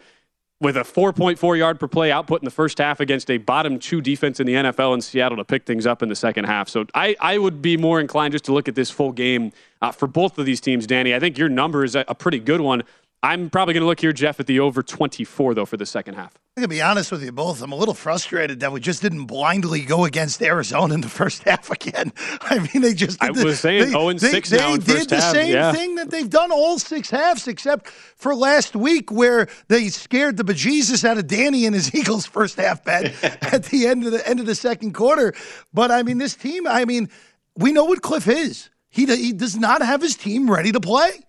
[0.60, 4.02] with a 4.4 yard per play output in the first half against a bottom two
[4.02, 6.70] defense in the NFL in Seattle to pick things up in the second half.
[6.70, 9.92] So I, I would be more inclined just to look at this full game uh,
[9.92, 11.14] for both of these teams, Danny.
[11.14, 12.84] I think your number is a, a pretty good one.
[13.24, 16.16] I'm probably going to look here, Jeff, at the over 24, though, for the second
[16.16, 16.36] half.
[16.36, 17.62] I'm going to be honest with you both.
[17.62, 21.42] I'm a little frustrated that we just didn't blindly go against Arizona in the first
[21.48, 22.12] half again.
[22.42, 23.24] I mean, they just.
[23.24, 25.34] I was the, saying they, 0 and 6 they, now They did the half.
[25.34, 25.72] same yeah.
[25.72, 30.44] thing that they've done all six halves, except for last week where they scared the
[30.44, 33.14] bejesus out of Danny and his Eagles first half bet
[33.54, 35.34] at the end of the end of the second quarter.
[35.74, 36.68] But I mean, this team.
[36.68, 37.10] I mean,
[37.56, 38.70] we know what Kliff is.
[38.90, 41.22] He, he does not have his team ready to play.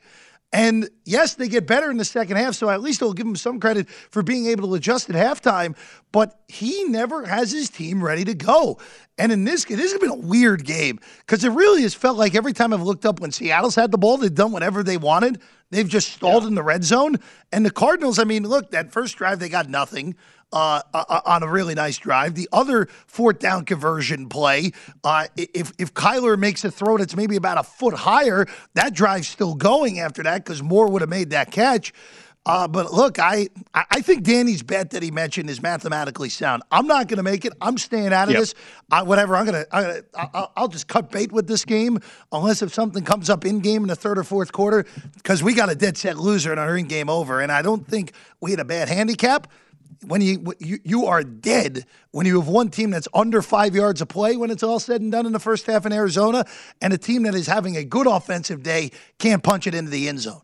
[0.55, 3.35] And yes, they get better in the second half, so at least I'll give him
[3.35, 5.77] some credit for being able to adjust at halftime.
[6.13, 8.79] But he never has his team ready to go.
[9.19, 12.17] And in this game, this has been a weird game because it really has felt
[12.17, 14.97] like every time I've looked up when Seattle's had the ball, they've done whatever they
[14.97, 15.43] wanted.
[15.75, 16.51] They've just stalled yeah.
[16.51, 17.17] in the red zone.
[17.53, 20.15] And the Cardinals, I mean, look, that first drive, they got nothing
[20.53, 22.37] uh, uh, on a really nice drive.
[22.37, 24.71] The other fourth down conversion play,
[25.03, 29.27] uh, if if Kyler makes a throw that's maybe about a foot higher, that drive's
[29.27, 31.93] still going after that because Moore would have made that catch.
[32.47, 36.63] Uh, but look, I I think Danny's bet that he mentioned is mathematically sound.
[36.71, 37.55] I'm not going to make it.
[37.59, 38.41] I'm staying out of yep.
[38.41, 38.55] this.
[38.91, 39.35] I, whatever.
[39.35, 40.05] I'm going to.
[40.15, 42.01] I'll, I'll just cut bait with this game
[42.33, 45.55] unless if something comes up in game in the third or fourth quarter because we
[45.55, 48.51] got a dead set loser in our in game over, and I don't think we
[48.51, 49.51] had a bad handicap
[50.07, 54.03] when you, you you are dead when you have one team that's under five yards
[54.03, 56.45] of play when it's all said and done in the first half in Arizona,
[56.83, 60.09] and a team that is having a good offensive day can't punch it into the
[60.09, 60.43] end zone.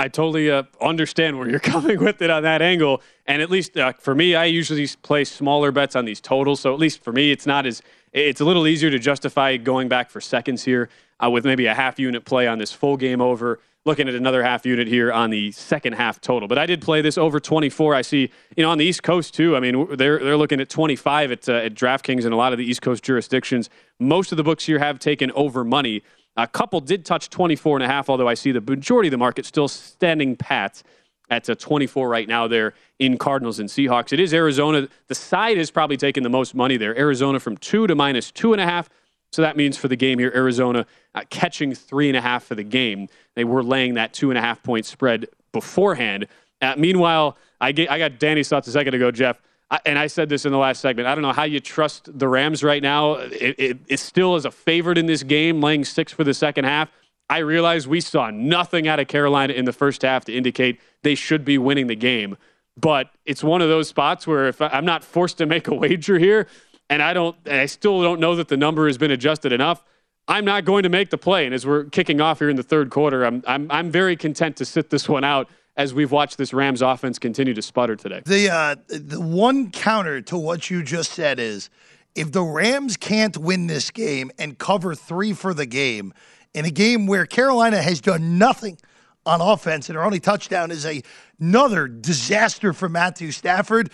[0.00, 3.76] I totally uh, understand where you're coming with it on that angle, and at least
[3.76, 6.60] uh, for me, I usually play smaller bets on these totals.
[6.60, 7.82] So at least for me, it's not as
[8.12, 10.88] it's a little easier to justify going back for seconds here
[11.22, 14.42] uh, with maybe a half unit play on this full game over looking at another
[14.42, 16.48] half unit here on the second half total.
[16.48, 17.94] But I did play this over 24.
[17.94, 19.54] I see, you know, on the East Coast too.
[19.54, 22.58] I mean, they're they're looking at 25 at, uh, at DraftKings and a lot of
[22.58, 23.68] the East Coast jurisdictions.
[23.98, 26.02] Most of the books here have taken over money.
[26.42, 29.18] A couple did touch 24 and a half, although I see the majority of the
[29.18, 30.82] market still standing pat.
[31.30, 34.12] at uh, 24 right now there in Cardinals and Seahawks.
[34.12, 34.88] It is Arizona.
[35.06, 36.96] The side is probably taking the most money there.
[36.98, 38.88] Arizona from two to minus two and a half.
[39.32, 42.56] So that means for the game here, Arizona uh, catching three and a half for
[42.56, 43.08] the game.
[43.36, 46.26] They were laying that two and a half point spread beforehand.
[46.60, 49.40] Uh, meanwhile, I, get, I got Danny's thoughts a second ago, Jeff.
[49.70, 51.06] I, and I said this in the last segment.
[51.06, 53.14] I don't know how you trust the Rams right now.
[53.14, 56.64] It, it, it still is a favorite in this game, laying six for the second
[56.64, 56.90] half.
[57.28, 61.14] I realize we saw nothing out of Carolina in the first half to indicate they
[61.14, 62.36] should be winning the game.
[62.76, 66.18] But it's one of those spots where if I'm not forced to make a wager
[66.18, 66.48] here,
[66.88, 69.84] and I don't, and I still don't know that the number has been adjusted enough.
[70.26, 71.44] I'm not going to make the play.
[71.44, 74.56] And as we're kicking off here in the third quarter, I'm I'm I'm very content
[74.56, 75.48] to sit this one out
[75.80, 78.20] as we've watched this Rams offense continue to sputter today.
[78.26, 81.70] The uh, the one counter to what you just said is
[82.14, 86.12] if the Rams can't win this game and cover three for the game
[86.52, 88.76] in a game where Carolina has done nothing
[89.24, 91.02] on offense and their only touchdown is a,
[91.40, 93.90] another disaster for Matthew Stafford.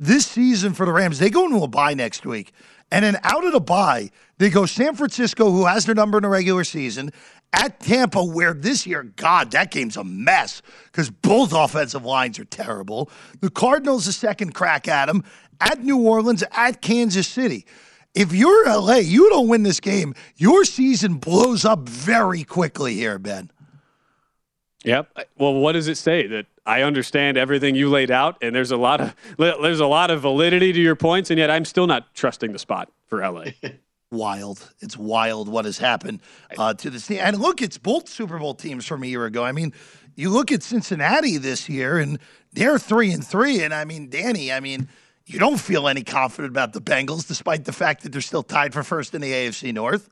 [0.00, 2.52] This season for the Rams, they go into a bye next week.
[2.90, 6.22] And then out of the bye, they go San Francisco, who has their number in
[6.22, 7.12] the regular season,
[7.52, 12.44] at Tampa, where this year, God, that game's a mess because both offensive lines are
[12.44, 13.10] terrible.
[13.40, 15.24] The Cardinals, a second crack at them,
[15.60, 17.66] at New Orleans, at Kansas City.
[18.14, 23.18] If you're LA, you don't win this game, your season blows up very quickly here,
[23.18, 23.50] Ben.
[24.84, 25.18] Yep.
[25.38, 26.26] Well, what does it say?
[26.26, 30.10] That I understand everything you laid out, and there's a lot of there's a lot
[30.10, 33.46] of validity to your points, and yet I'm still not trusting the spot for LA.
[34.10, 34.72] wild.
[34.80, 36.20] It's wild what has happened
[36.56, 37.20] uh, to this team.
[37.20, 39.44] And look, it's both Super Bowl teams from a year ago.
[39.44, 39.72] I mean,
[40.14, 42.18] you look at Cincinnati this year, and
[42.52, 43.62] they're three and three.
[43.62, 44.88] And I mean, Danny, I mean,
[45.26, 48.72] you don't feel any confident about the Bengals, despite the fact that they're still tied
[48.72, 50.08] for first in the AFC North.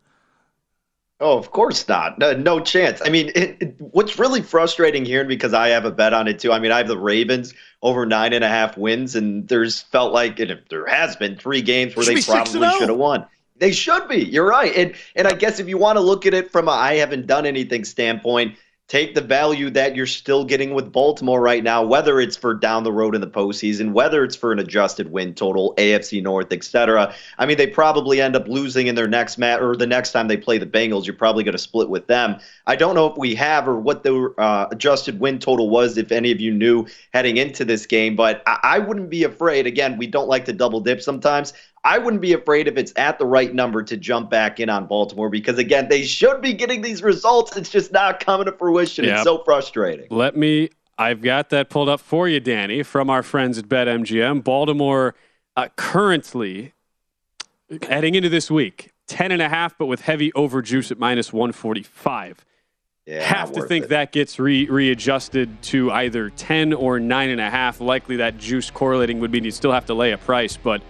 [1.19, 2.19] Oh, of course not.
[2.19, 3.01] No, no chance.
[3.03, 6.29] I mean, it, it, what's really frustrating here, and because I have a bet on
[6.29, 6.53] it too.
[6.53, 10.13] I mean, I have the Ravens over nine and a half wins, and there's felt
[10.13, 13.25] like it, there has been three games where they probably should have won.
[13.59, 14.25] They should be.
[14.25, 14.75] You're right.
[14.77, 17.27] And and I guess if you want to look at it from a I haven't
[17.27, 18.57] done anything standpoint,
[18.89, 22.85] take the value that you're still getting with Baltimore right now, whether it's for down
[22.85, 27.13] the road in the postseason, whether it's for an adjusted win total, AFC North, etc.
[27.39, 30.29] I mean, they probably end up losing in their next match or the next time
[30.29, 31.05] they play the Bengals.
[31.05, 32.37] You're probably going to split with them.
[32.67, 36.13] I don't know if we have or what the uh, adjusted win total was, if
[36.13, 39.67] any of you knew heading into this game, but I, I wouldn't be afraid.
[39.67, 41.55] Again, we don't like to double dip sometimes.
[41.87, 44.87] I wouldn't be afraid if it's at the right number to jump back in on
[44.87, 47.57] Baltimore because again, they should be getting these results.
[47.57, 49.05] It's just not coming to fruition.
[49.05, 49.15] Yep.
[49.15, 50.09] It's so frustrating.
[50.11, 54.43] Let me I've got that pulled up for you, Danny, from our friends at BetMGM.
[54.43, 55.15] Baltimore
[55.57, 56.73] uh, currently
[57.83, 62.45] heading into this week, 10 and a half, but with heavy overjuice at minus 145.
[63.05, 63.89] Yeah, have to think it.
[63.91, 67.81] that gets re- readjusted to either 10 or nine and a half.
[67.81, 70.83] Likely that juice correlating would mean you'd still have to lay a price, but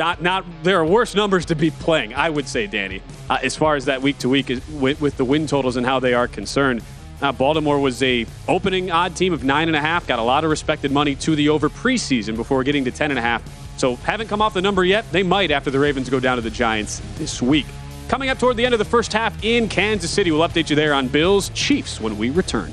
[0.00, 2.14] not not there are worse numbers to be playing.
[2.14, 4.48] I would say, Danny, uh, as far as that week to week
[4.80, 6.82] with, the win totals and how they are concerned.
[7.20, 10.42] Uh, Baltimore was a opening odd team of nine and a half, got a lot
[10.42, 13.42] of respected money to the over preseason before getting to ten and a half.
[13.76, 15.04] So haven't come off the number yet.
[15.12, 17.66] They might after the Ravens go down to the Giants this week.
[18.08, 20.76] Coming up toward the end of the first half in Kansas City, we'll update you
[20.76, 22.72] there on Bills Chiefs when we return.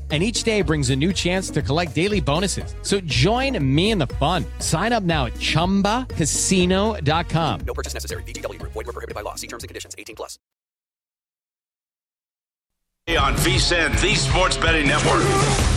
[0.11, 2.75] And each day brings a new chance to collect daily bonuses.
[2.81, 4.43] So join me in the fun.
[4.59, 7.59] Sign up now at chumbacasino.com.
[7.61, 8.23] No purchase necessary.
[8.23, 8.73] VGW Group.
[8.73, 9.35] Void were prohibited by law.
[9.35, 9.95] See terms and conditions.
[9.97, 10.37] 18 plus.
[13.09, 15.70] On VSIN, the Sports Betting Network.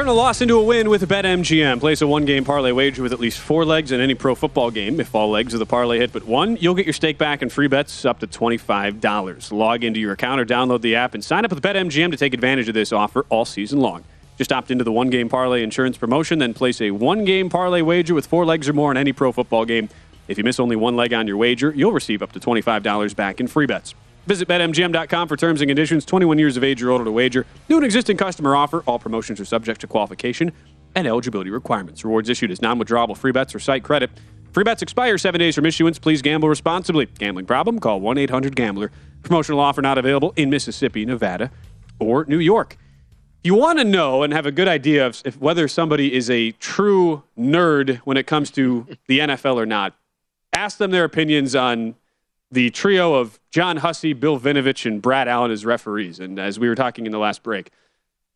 [0.00, 1.78] Turn a loss into a win with BetMGM.
[1.78, 4.70] Place a one game parlay wager with at least four legs in any pro football
[4.70, 4.98] game.
[4.98, 7.52] If all legs of the parlay hit but one, you'll get your stake back and
[7.52, 9.52] free bets up to $25.
[9.52, 12.32] Log into your account or download the app and sign up with BetMGM to take
[12.32, 14.02] advantage of this offer all season long.
[14.38, 17.82] Just opt into the one game parlay insurance promotion, then place a one game parlay
[17.82, 19.90] wager with four legs or more in any pro football game.
[20.28, 23.38] If you miss only one leg on your wager, you'll receive up to $25 back
[23.38, 23.94] in free bets.
[24.26, 26.04] Visit BetMGM.com for terms and conditions.
[26.04, 27.46] 21 years of age or older to wager.
[27.68, 28.82] New and existing customer offer.
[28.86, 30.52] All promotions are subject to qualification
[30.94, 32.04] and eligibility requirements.
[32.04, 34.10] Rewards issued as non-withdrawable free bets or site credit.
[34.52, 35.98] Free bets expire seven days from issuance.
[35.98, 37.06] Please gamble responsibly.
[37.06, 37.78] Gambling problem?
[37.78, 38.90] Call 1-800-GAMBLER.
[39.22, 41.50] Promotional offer not available in Mississippi, Nevada,
[41.98, 42.76] or New York.
[43.44, 46.50] You want to know and have a good idea of if whether somebody is a
[46.52, 49.94] true nerd when it comes to the NFL or not.
[50.52, 51.94] Ask them their opinions on
[52.50, 56.18] the trio of John Hussey, Bill Vinovich, and Brad Allen as referees.
[56.20, 57.70] And as we were talking in the last break,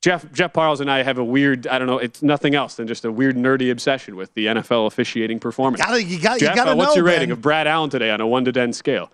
[0.02, 2.86] Jeff Jeff Parles and I have a weird, I don't know, it's nothing else than
[2.86, 5.82] just a weird nerdy obsession with the NFL officiating performance.
[5.82, 7.38] Gotta, you got, Jeff, you got to uh, what's know, your rating man.
[7.38, 9.10] of Brad Allen today on a one to ten scale?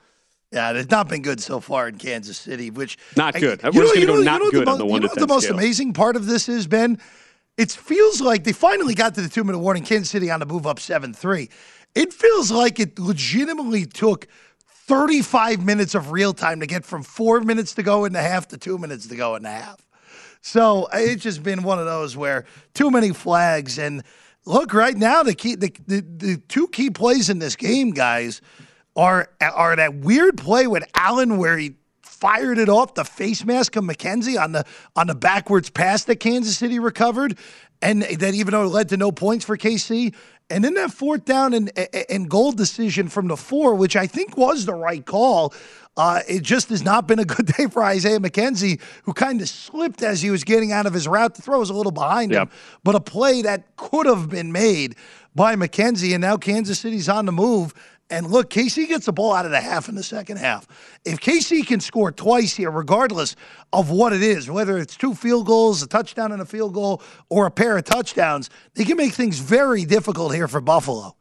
[0.52, 3.60] Yeah, it's not been good so far in Kansas City, which Not good.
[3.64, 5.10] I- We're just gonna go you not good on mo- the one you to know
[5.12, 5.54] what 10 the most scale.
[5.56, 6.98] amazing part of this is, Ben?
[7.56, 9.84] It feels like they finally got to the two minute warning.
[9.84, 11.48] Kansas City on the move up 7 3.
[11.94, 14.26] It feels like it legitimately took
[14.90, 18.48] 35 minutes of real time to get from four minutes to go in the half
[18.48, 19.86] to two minutes to go in the half.
[20.40, 23.78] So it's just been one of those where too many flags.
[23.78, 24.02] And
[24.46, 28.42] look, right now, the key, the, the, the two key plays in this game, guys,
[28.96, 33.76] are are that weird play with Allen where he fired it off the face mask
[33.76, 34.64] of McKenzie on the
[34.96, 37.38] on the backwards pass that Kansas City recovered,
[37.82, 40.14] and that even though it led to no points for KC,
[40.50, 41.70] and then that fourth down and
[42.08, 45.54] and goal decision from the four, which I think was the right call.
[45.96, 49.48] Uh, it just has not been a good day for Isaiah McKenzie, who kind of
[49.48, 51.58] slipped as he was getting out of his route The throw.
[51.58, 52.50] Was a little behind him,
[52.84, 54.96] but a play that could have been made
[55.34, 57.74] by McKenzie, and now Kansas City's on the move.
[58.10, 60.66] And look, KC gets the ball out of the half in the second half.
[61.04, 63.36] If KC can score twice here, regardless
[63.72, 67.02] of what it is, whether it's two field goals, a touchdown and a field goal,
[67.28, 71.14] or a pair of touchdowns, they can make things very difficult here for Buffalo.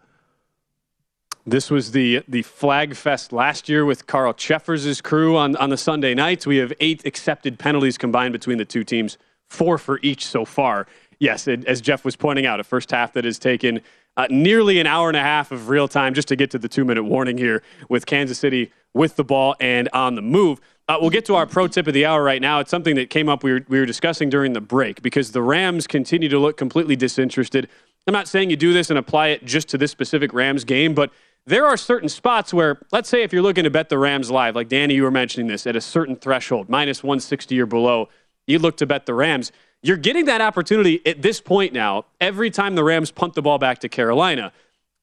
[1.46, 5.78] This was the the flag fest last year with Carl Cheffers' crew on, on the
[5.78, 6.46] Sunday nights.
[6.46, 9.18] We have eight accepted penalties combined between the two teams,
[9.48, 10.86] four for each so far.
[11.20, 13.82] Yes, it, as Jeff was pointing out, a first half that has taken
[14.18, 16.68] uh, nearly an hour and a half of real time just to get to the
[16.68, 20.60] two minute warning here with Kansas City with the ball and on the move.
[20.88, 22.60] Uh, we'll get to our pro tip of the hour right now.
[22.60, 25.42] It's something that came up we were, we were discussing during the break because the
[25.42, 27.70] Rams continue to look completely disinterested.
[28.08, 30.96] I'm not saying you do this and apply it just to this specific Rams game,
[30.96, 31.12] but
[31.46, 34.56] there are certain spots where, let's say, if you're looking to bet the Rams live,
[34.56, 38.10] like Danny, you were mentioning this, at a certain threshold, minus 160 or below,
[38.48, 39.52] you look to bet the Rams.
[39.82, 43.58] You're getting that opportunity at this point now every time the Rams punt the ball
[43.58, 44.52] back to Carolina.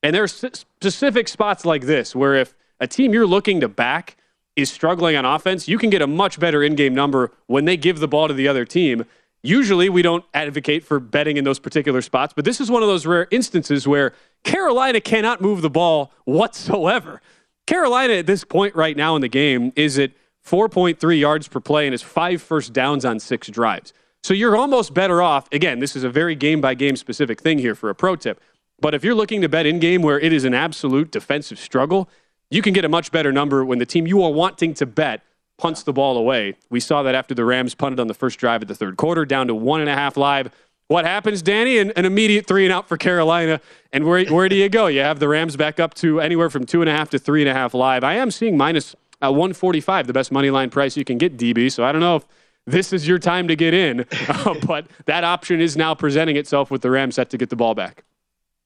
[0.03, 4.17] And there are specific spots like this where if a team you're looking to back
[4.55, 7.77] is struggling on offense, you can get a much better in game number when they
[7.77, 9.05] give the ball to the other team.
[9.43, 12.89] Usually, we don't advocate for betting in those particular spots, but this is one of
[12.89, 14.13] those rare instances where
[14.45, 17.21] Carolina cannot move the ball whatsoever.
[17.67, 20.13] Carolina, at this point right now in the game, is at
[20.45, 23.93] 4.3 yards per play and is five first downs on six drives.
[24.27, 25.47] So you're almost better off.
[25.53, 28.41] Again, this is a very game by game specific thing here for a pro tip.
[28.81, 32.09] But if you're looking to bet in game where it is an absolute defensive struggle,
[32.51, 35.23] you can get a much better number when the team you are wanting to bet
[35.59, 36.57] punts the ball away.
[36.71, 39.25] We saw that after the Rams punted on the first drive of the third quarter,
[39.25, 40.51] down to one and a half live.
[40.89, 41.79] What happens, Danny?
[41.79, 43.61] An, an immediate three and out for Carolina.
[43.93, 44.89] And where, where do you go?
[44.89, 47.43] You have the Rams back up to anywhere from two and a half to three
[47.43, 48.03] and a half live.
[48.03, 51.71] I am seeing minus uh, 145, the best money line price you can get, DB.
[51.71, 52.27] So I don't know if
[52.67, 56.71] this is your time to get in, uh, but that option is now presenting itself
[56.71, 58.05] with the Rams set to get the ball back.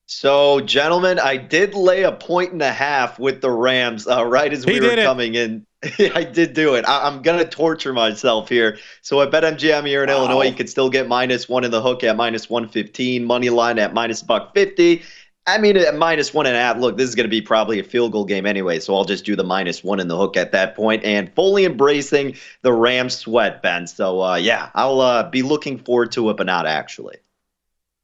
[0.07, 4.53] So, gentlemen, I did lay a point and a half with the Rams uh, right
[4.53, 5.05] as He we were it.
[5.05, 5.65] coming in.
[6.15, 6.85] I did do it.
[6.89, 8.79] I- I'm gonna torture myself here.
[9.03, 12.03] So at BetMGM here in Illinois, you can still get minus one in the hook
[12.03, 15.03] at minus 115, money line at minus buck fifty,
[15.47, 16.77] I mean, at minus one and a half.
[16.77, 19.25] Look, this is going to be probably a field goal game anyway, so I'll just
[19.25, 23.17] do the minus one in the hook at that point, and fully embracing the Rams
[23.17, 23.87] sweat, Ben.
[23.87, 27.17] So uh, yeah, I'll uh, be looking forward to it, but not actually.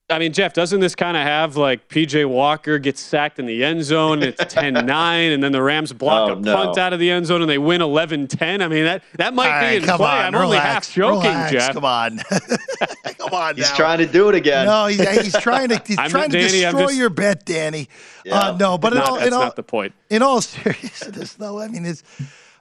[0.08, 3.64] I mean, Jeff, doesn't this kind of have like PJ Walker gets sacked in the
[3.64, 4.22] end zone?
[4.22, 6.54] It's 10 9, and then the Rams block Oh, a no.
[6.54, 8.62] punt out of the end zone and they win 11 10?
[8.62, 10.06] I mean, that, that might All be right, in come play.
[10.06, 11.74] on, I'm only half joking, relax, Jeff.
[11.74, 12.18] Come on,
[13.18, 13.56] come on.
[13.56, 13.76] He's now.
[13.76, 14.66] trying to do it again.
[14.66, 17.88] No, he's, he's trying to he's trying to Danny, I'm destroy just- your bet, Danny.
[18.24, 18.38] Yeah.
[18.38, 19.92] Uh, no, but in Not- all, that's in all, not the point.
[20.08, 22.04] in all seriousness, though, I mean, it's,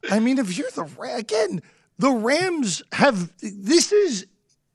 [0.10, 1.62] I mean, if you're the Ra- again,
[2.00, 4.26] the Rams have this is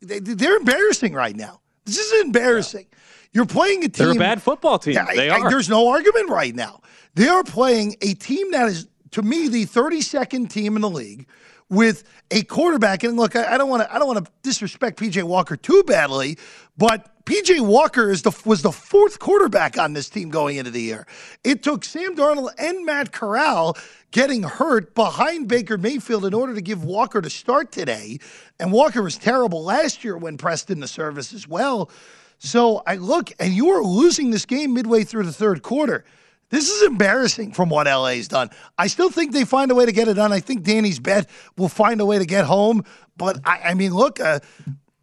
[0.01, 1.60] they're embarrassing right now.
[1.97, 2.87] This is embarrassing.
[3.33, 4.07] You're playing a team.
[4.07, 4.95] They're a bad football team.
[4.95, 5.51] Yeah, they I- are.
[5.51, 6.81] there's no argument right now.
[7.15, 11.27] They are playing a team that is, to me, the 32nd team in the league
[11.69, 13.03] with a quarterback.
[13.05, 15.83] And look, I, I don't want to, I don't want to disrespect PJ Walker too
[15.87, 16.39] badly,
[16.77, 20.83] but PJ Walker is the was the fourth quarterback on this team going into the
[20.83, 21.07] year.
[21.45, 23.77] It took Sam Darnold and Matt Corral
[24.11, 28.19] getting hurt behind Baker Mayfield in order to give Walker to start today.
[28.59, 31.93] And Walker was terrible last year when pressed into service as well.
[32.39, 36.05] So I look, and you are losing this game midway through the third quarter.
[36.49, 38.51] This is embarrassing from what LA's done.
[38.77, 40.33] I still think they find a way to get it done.
[40.33, 42.85] I think Danny's bet will find a way to get home.
[43.17, 44.41] But I, I mean, look, uh,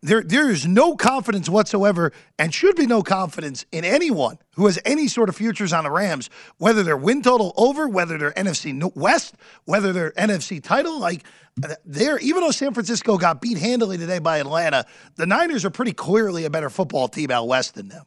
[0.01, 4.79] there there is no confidence whatsoever, and should be no confidence in anyone who has
[4.85, 8.95] any sort of futures on the Rams, whether they're win total over, whether they're NFC
[8.95, 9.35] West,
[9.65, 10.99] whether they're NFC title.
[10.99, 11.23] Like
[11.63, 14.85] uh, they're even though San Francisco got beat handily today by Atlanta,
[15.15, 18.05] the Niners are pretty clearly a better football team out west than them.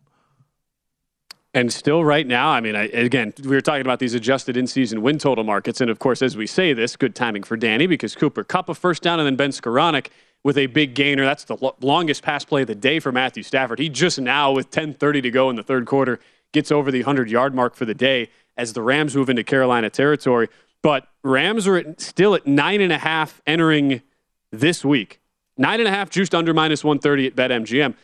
[1.53, 5.03] And still, right now, I mean, I, again, we were talking about these adjusted in-season
[5.03, 8.14] win total markets, and of course, as we say this, good timing for Danny because
[8.14, 10.07] Cooper Kupp a first down, and then Ben Skowronek
[10.43, 11.24] with a big gainer.
[11.24, 13.78] That's the lo- longest pass play of the day for Matthew Stafford.
[13.78, 16.20] He just now, with 10:30 to go in the third quarter,
[16.53, 20.49] gets over the 100-yard mark for the day as the Rams move into Carolina territory.
[20.82, 24.03] But Rams are at, still at nine and a half entering
[24.51, 25.20] this week.
[25.57, 27.95] Nine and a half, juiced under minus 130 at BetMGM.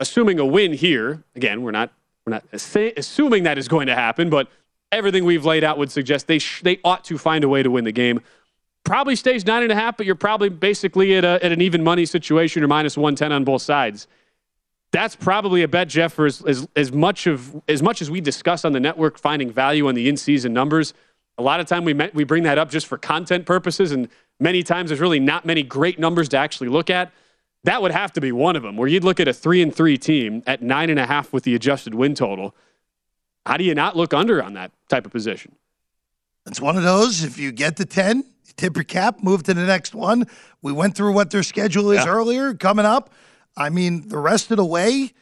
[0.00, 1.92] Assuming a win here, again, we're not
[2.26, 4.48] we're not assuming that is going to happen, but
[4.92, 7.70] everything we've laid out would suggest they sh- they ought to find a way to
[7.70, 8.20] win the game.
[8.84, 11.84] Probably stays nine and a half, but you're probably basically at, a, at an even
[11.84, 14.08] money situation or minus 110 on both sides.
[14.90, 18.20] That's probably a bet, Jeff, for as, as, as much of as much as we
[18.20, 20.92] discuss on the network, finding value on the in-season numbers.
[21.38, 24.08] A lot of time we met, we bring that up just for content purposes, and
[24.38, 27.10] many times there's really not many great numbers to actually look at.
[27.64, 29.74] That would have to be one of them, where you'd look at a three and
[29.74, 32.54] three team at nine and a half with the adjusted win total.
[33.46, 35.54] How do you not look under on that type of position?
[36.46, 37.24] It's one of those.
[37.24, 38.24] If you get the 10, you
[38.56, 40.26] tip your cap, move to the next one.
[40.60, 42.10] We went through what their schedule is Yeah.
[42.12, 43.10] earlier coming up.
[43.56, 45.12] I mean, the rest of the way,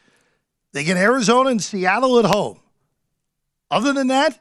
[0.73, 2.59] they get Arizona and Seattle at home.
[3.69, 4.39] Other than that,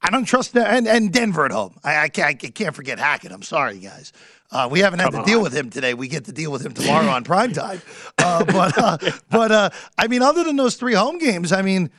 [0.00, 0.64] I don't trust them.
[0.66, 1.76] And, and Denver at home.
[1.82, 3.32] I, I, can't, I can't forget Hackett.
[3.32, 4.12] I'm sorry, guys.
[4.50, 5.44] Uh, we haven't had Come to deal on.
[5.44, 5.92] with him today.
[5.94, 7.82] We get to deal with him tomorrow on prime time.
[8.16, 8.98] Uh, but, uh,
[9.30, 11.90] but uh, I mean, other than those three home games, I mean,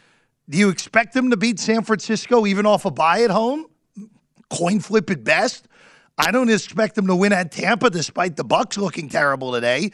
[0.50, 3.66] do you expect them to beat San Francisco even off a bye at home?
[4.50, 5.68] Coin flip at best.
[6.20, 9.92] I don't expect them to win at Tampa, despite the Bucs looking terrible today.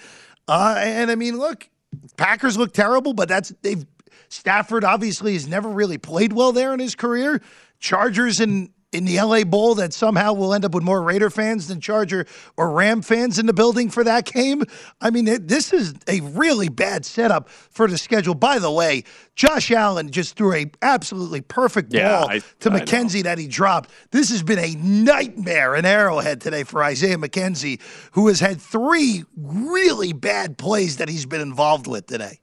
[0.47, 1.69] Uh, and I mean, look,
[2.17, 3.86] Packers look terrible, but that's they've
[4.30, 7.41] Stafford obviously has never really played well there in his career.
[7.80, 11.68] Chargers in in the LA Bowl that somehow we'll end up with more Raider fans
[11.68, 12.26] than Charger
[12.58, 14.64] or Ram fans in the building for that game.
[15.02, 18.34] I mean, it, this is a really bad setup for the schedule.
[18.36, 19.04] By the way,
[19.36, 22.80] Josh Allen just threw a absolutely perfect Yeah, ball I- to I know.
[22.86, 23.89] McKenzie that he dropped.
[24.12, 27.80] This has been a nightmare in Arrowhead today for Isaiah McKenzie,
[28.14, 32.39] who has had three really bad plays that he's been involved with today.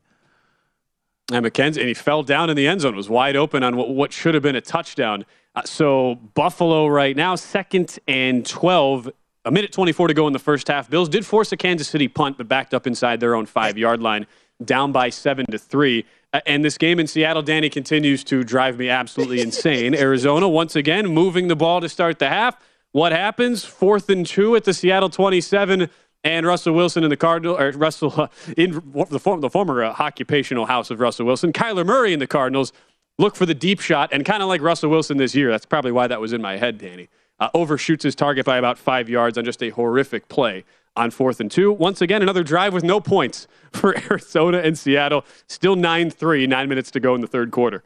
[1.31, 3.91] And McKenzie, and he fell down in the end zone, was wide open on what,
[3.91, 5.25] what should have been a touchdown.
[5.55, 9.11] Uh, so Buffalo right now, second and 12,
[9.45, 10.91] a minute 24 to go in the first half.
[10.91, 14.03] Bills did force a Kansas City punt, but backed up inside their own five yard
[14.03, 14.27] line,
[14.65, 16.05] down by seven to three.
[16.33, 19.95] Uh, and this game in Seattle, Danny continues to drive me absolutely insane.
[19.95, 22.57] Arizona, once again, moving the ball to start the half.
[22.93, 23.65] What happens?
[23.65, 25.89] Fourth and two at the Seattle 27.
[26.25, 29.95] And Russell Wilson in the Cardinal, or Russell uh, in the, form, the former uh,
[29.99, 32.73] occupational house of Russell Wilson, Kyler Murray in the Cardinals
[33.19, 35.51] look for the deep shot, and kind of like Russell Wilson this year.
[35.51, 37.09] That's probably why that was in my head, Danny.
[37.41, 40.65] Uh, overshoots his target by about five yards on just a horrific play
[40.95, 41.73] on fourth and two.
[41.73, 45.25] Once again, another drive with no points for Arizona and Seattle.
[45.49, 47.83] Still 9 3, nine minutes to go in the third quarter.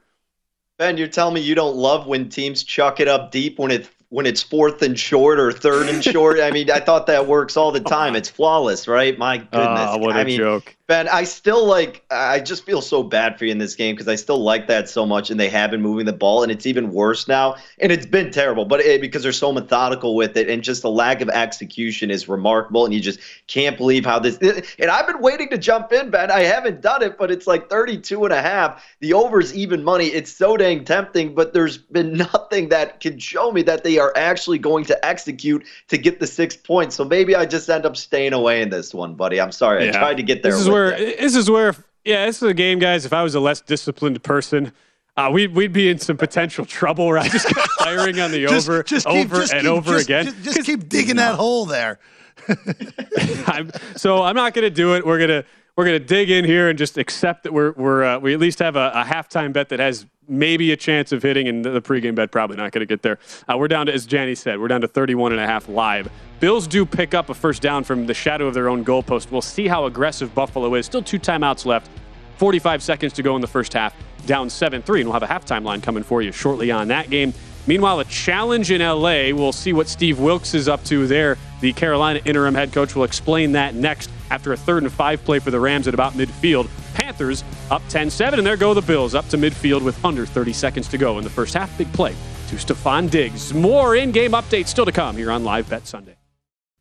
[0.78, 3.88] Ben, you're telling me you don't love when teams chuck it up deep when it
[4.10, 6.40] when it's fourth and short or third and short.
[6.40, 8.14] I mean, I thought that works all the time.
[8.14, 9.16] It's flawless, right?
[9.18, 9.52] My goodness.
[9.60, 10.75] Ah, what a I mean, joke.
[10.88, 12.04] Ben, I still like.
[12.12, 14.88] I just feel so bad for you in this game because I still like that
[14.88, 17.56] so much, and they have been moving the ball, and it's even worse now.
[17.80, 20.90] And it's been terrible, but it, because they're so methodical with it, and just the
[20.90, 23.18] lack of execution is remarkable, and you just
[23.48, 24.38] can't believe how this.
[24.78, 26.30] And I've been waiting to jump in, Ben.
[26.30, 28.84] I haven't done it, but it's like 32 and a half.
[29.00, 30.06] The over's even money.
[30.06, 34.12] It's so dang tempting, but there's been nothing that can show me that they are
[34.14, 36.94] actually going to execute to get the six points.
[36.94, 39.40] So maybe I just end up staying away in this one, buddy.
[39.40, 39.84] I'm sorry.
[39.84, 39.96] Yeah.
[39.96, 40.52] I tried to get there.
[40.84, 41.74] This is where this is where
[42.04, 43.04] yeah, this is a game, guys.
[43.04, 44.72] If I was a less disciplined person,
[45.16, 47.06] uh, we'd we'd be in some potential trouble.
[47.06, 49.92] Where I just kept firing on the Just- over, just keep- over and keep- over
[49.92, 50.24] just- again.
[50.26, 51.98] just- just keep digging that hole there.
[53.46, 55.04] I'm, so I'm not going to do it.
[55.06, 55.44] We're gonna
[55.76, 58.58] we're gonna dig in here and just accept that we're we're uh, we at least
[58.60, 61.80] have a, a halftime bet that has maybe a chance of hitting, and the, the
[61.82, 63.18] pregame bet probably not going to get there.
[63.48, 66.08] Uh, we're down to, as Janny said, we're down to 31 and a half live.
[66.38, 69.30] Bills do pick up a first down from the shadow of their own goalpost.
[69.30, 70.84] We'll see how aggressive Buffalo is.
[70.84, 71.90] Still two timeouts left.
[72.36, 73.94] 45 seconds to go in the first half.
[74.26, 77.08] Down 7 3, and we'll have a halftime line coming for you shortly on that
[77.08, 77.32] game.
[77.66, 79.32] Meanwhile, a challenge in LA.
[79.32, 81.38] We'll see what Steve Wilks is up to there.
[81.60, 85.38] The Carolina interim head coach will explain that next after a third and five play
[85.38, 86.68] for the Rams at about midfield.
[86.92, 90.52] Panthers up 10 7, and there go the Bills up to midfield with under 30
[90.52, 91.76] seconds to go in the first half.
[91.78, 92.14] Big play
[92.48, 93.54] to Stefon Diggs.
[93.54, 96.16] More in game updates still to come here on Live Bet Sunday.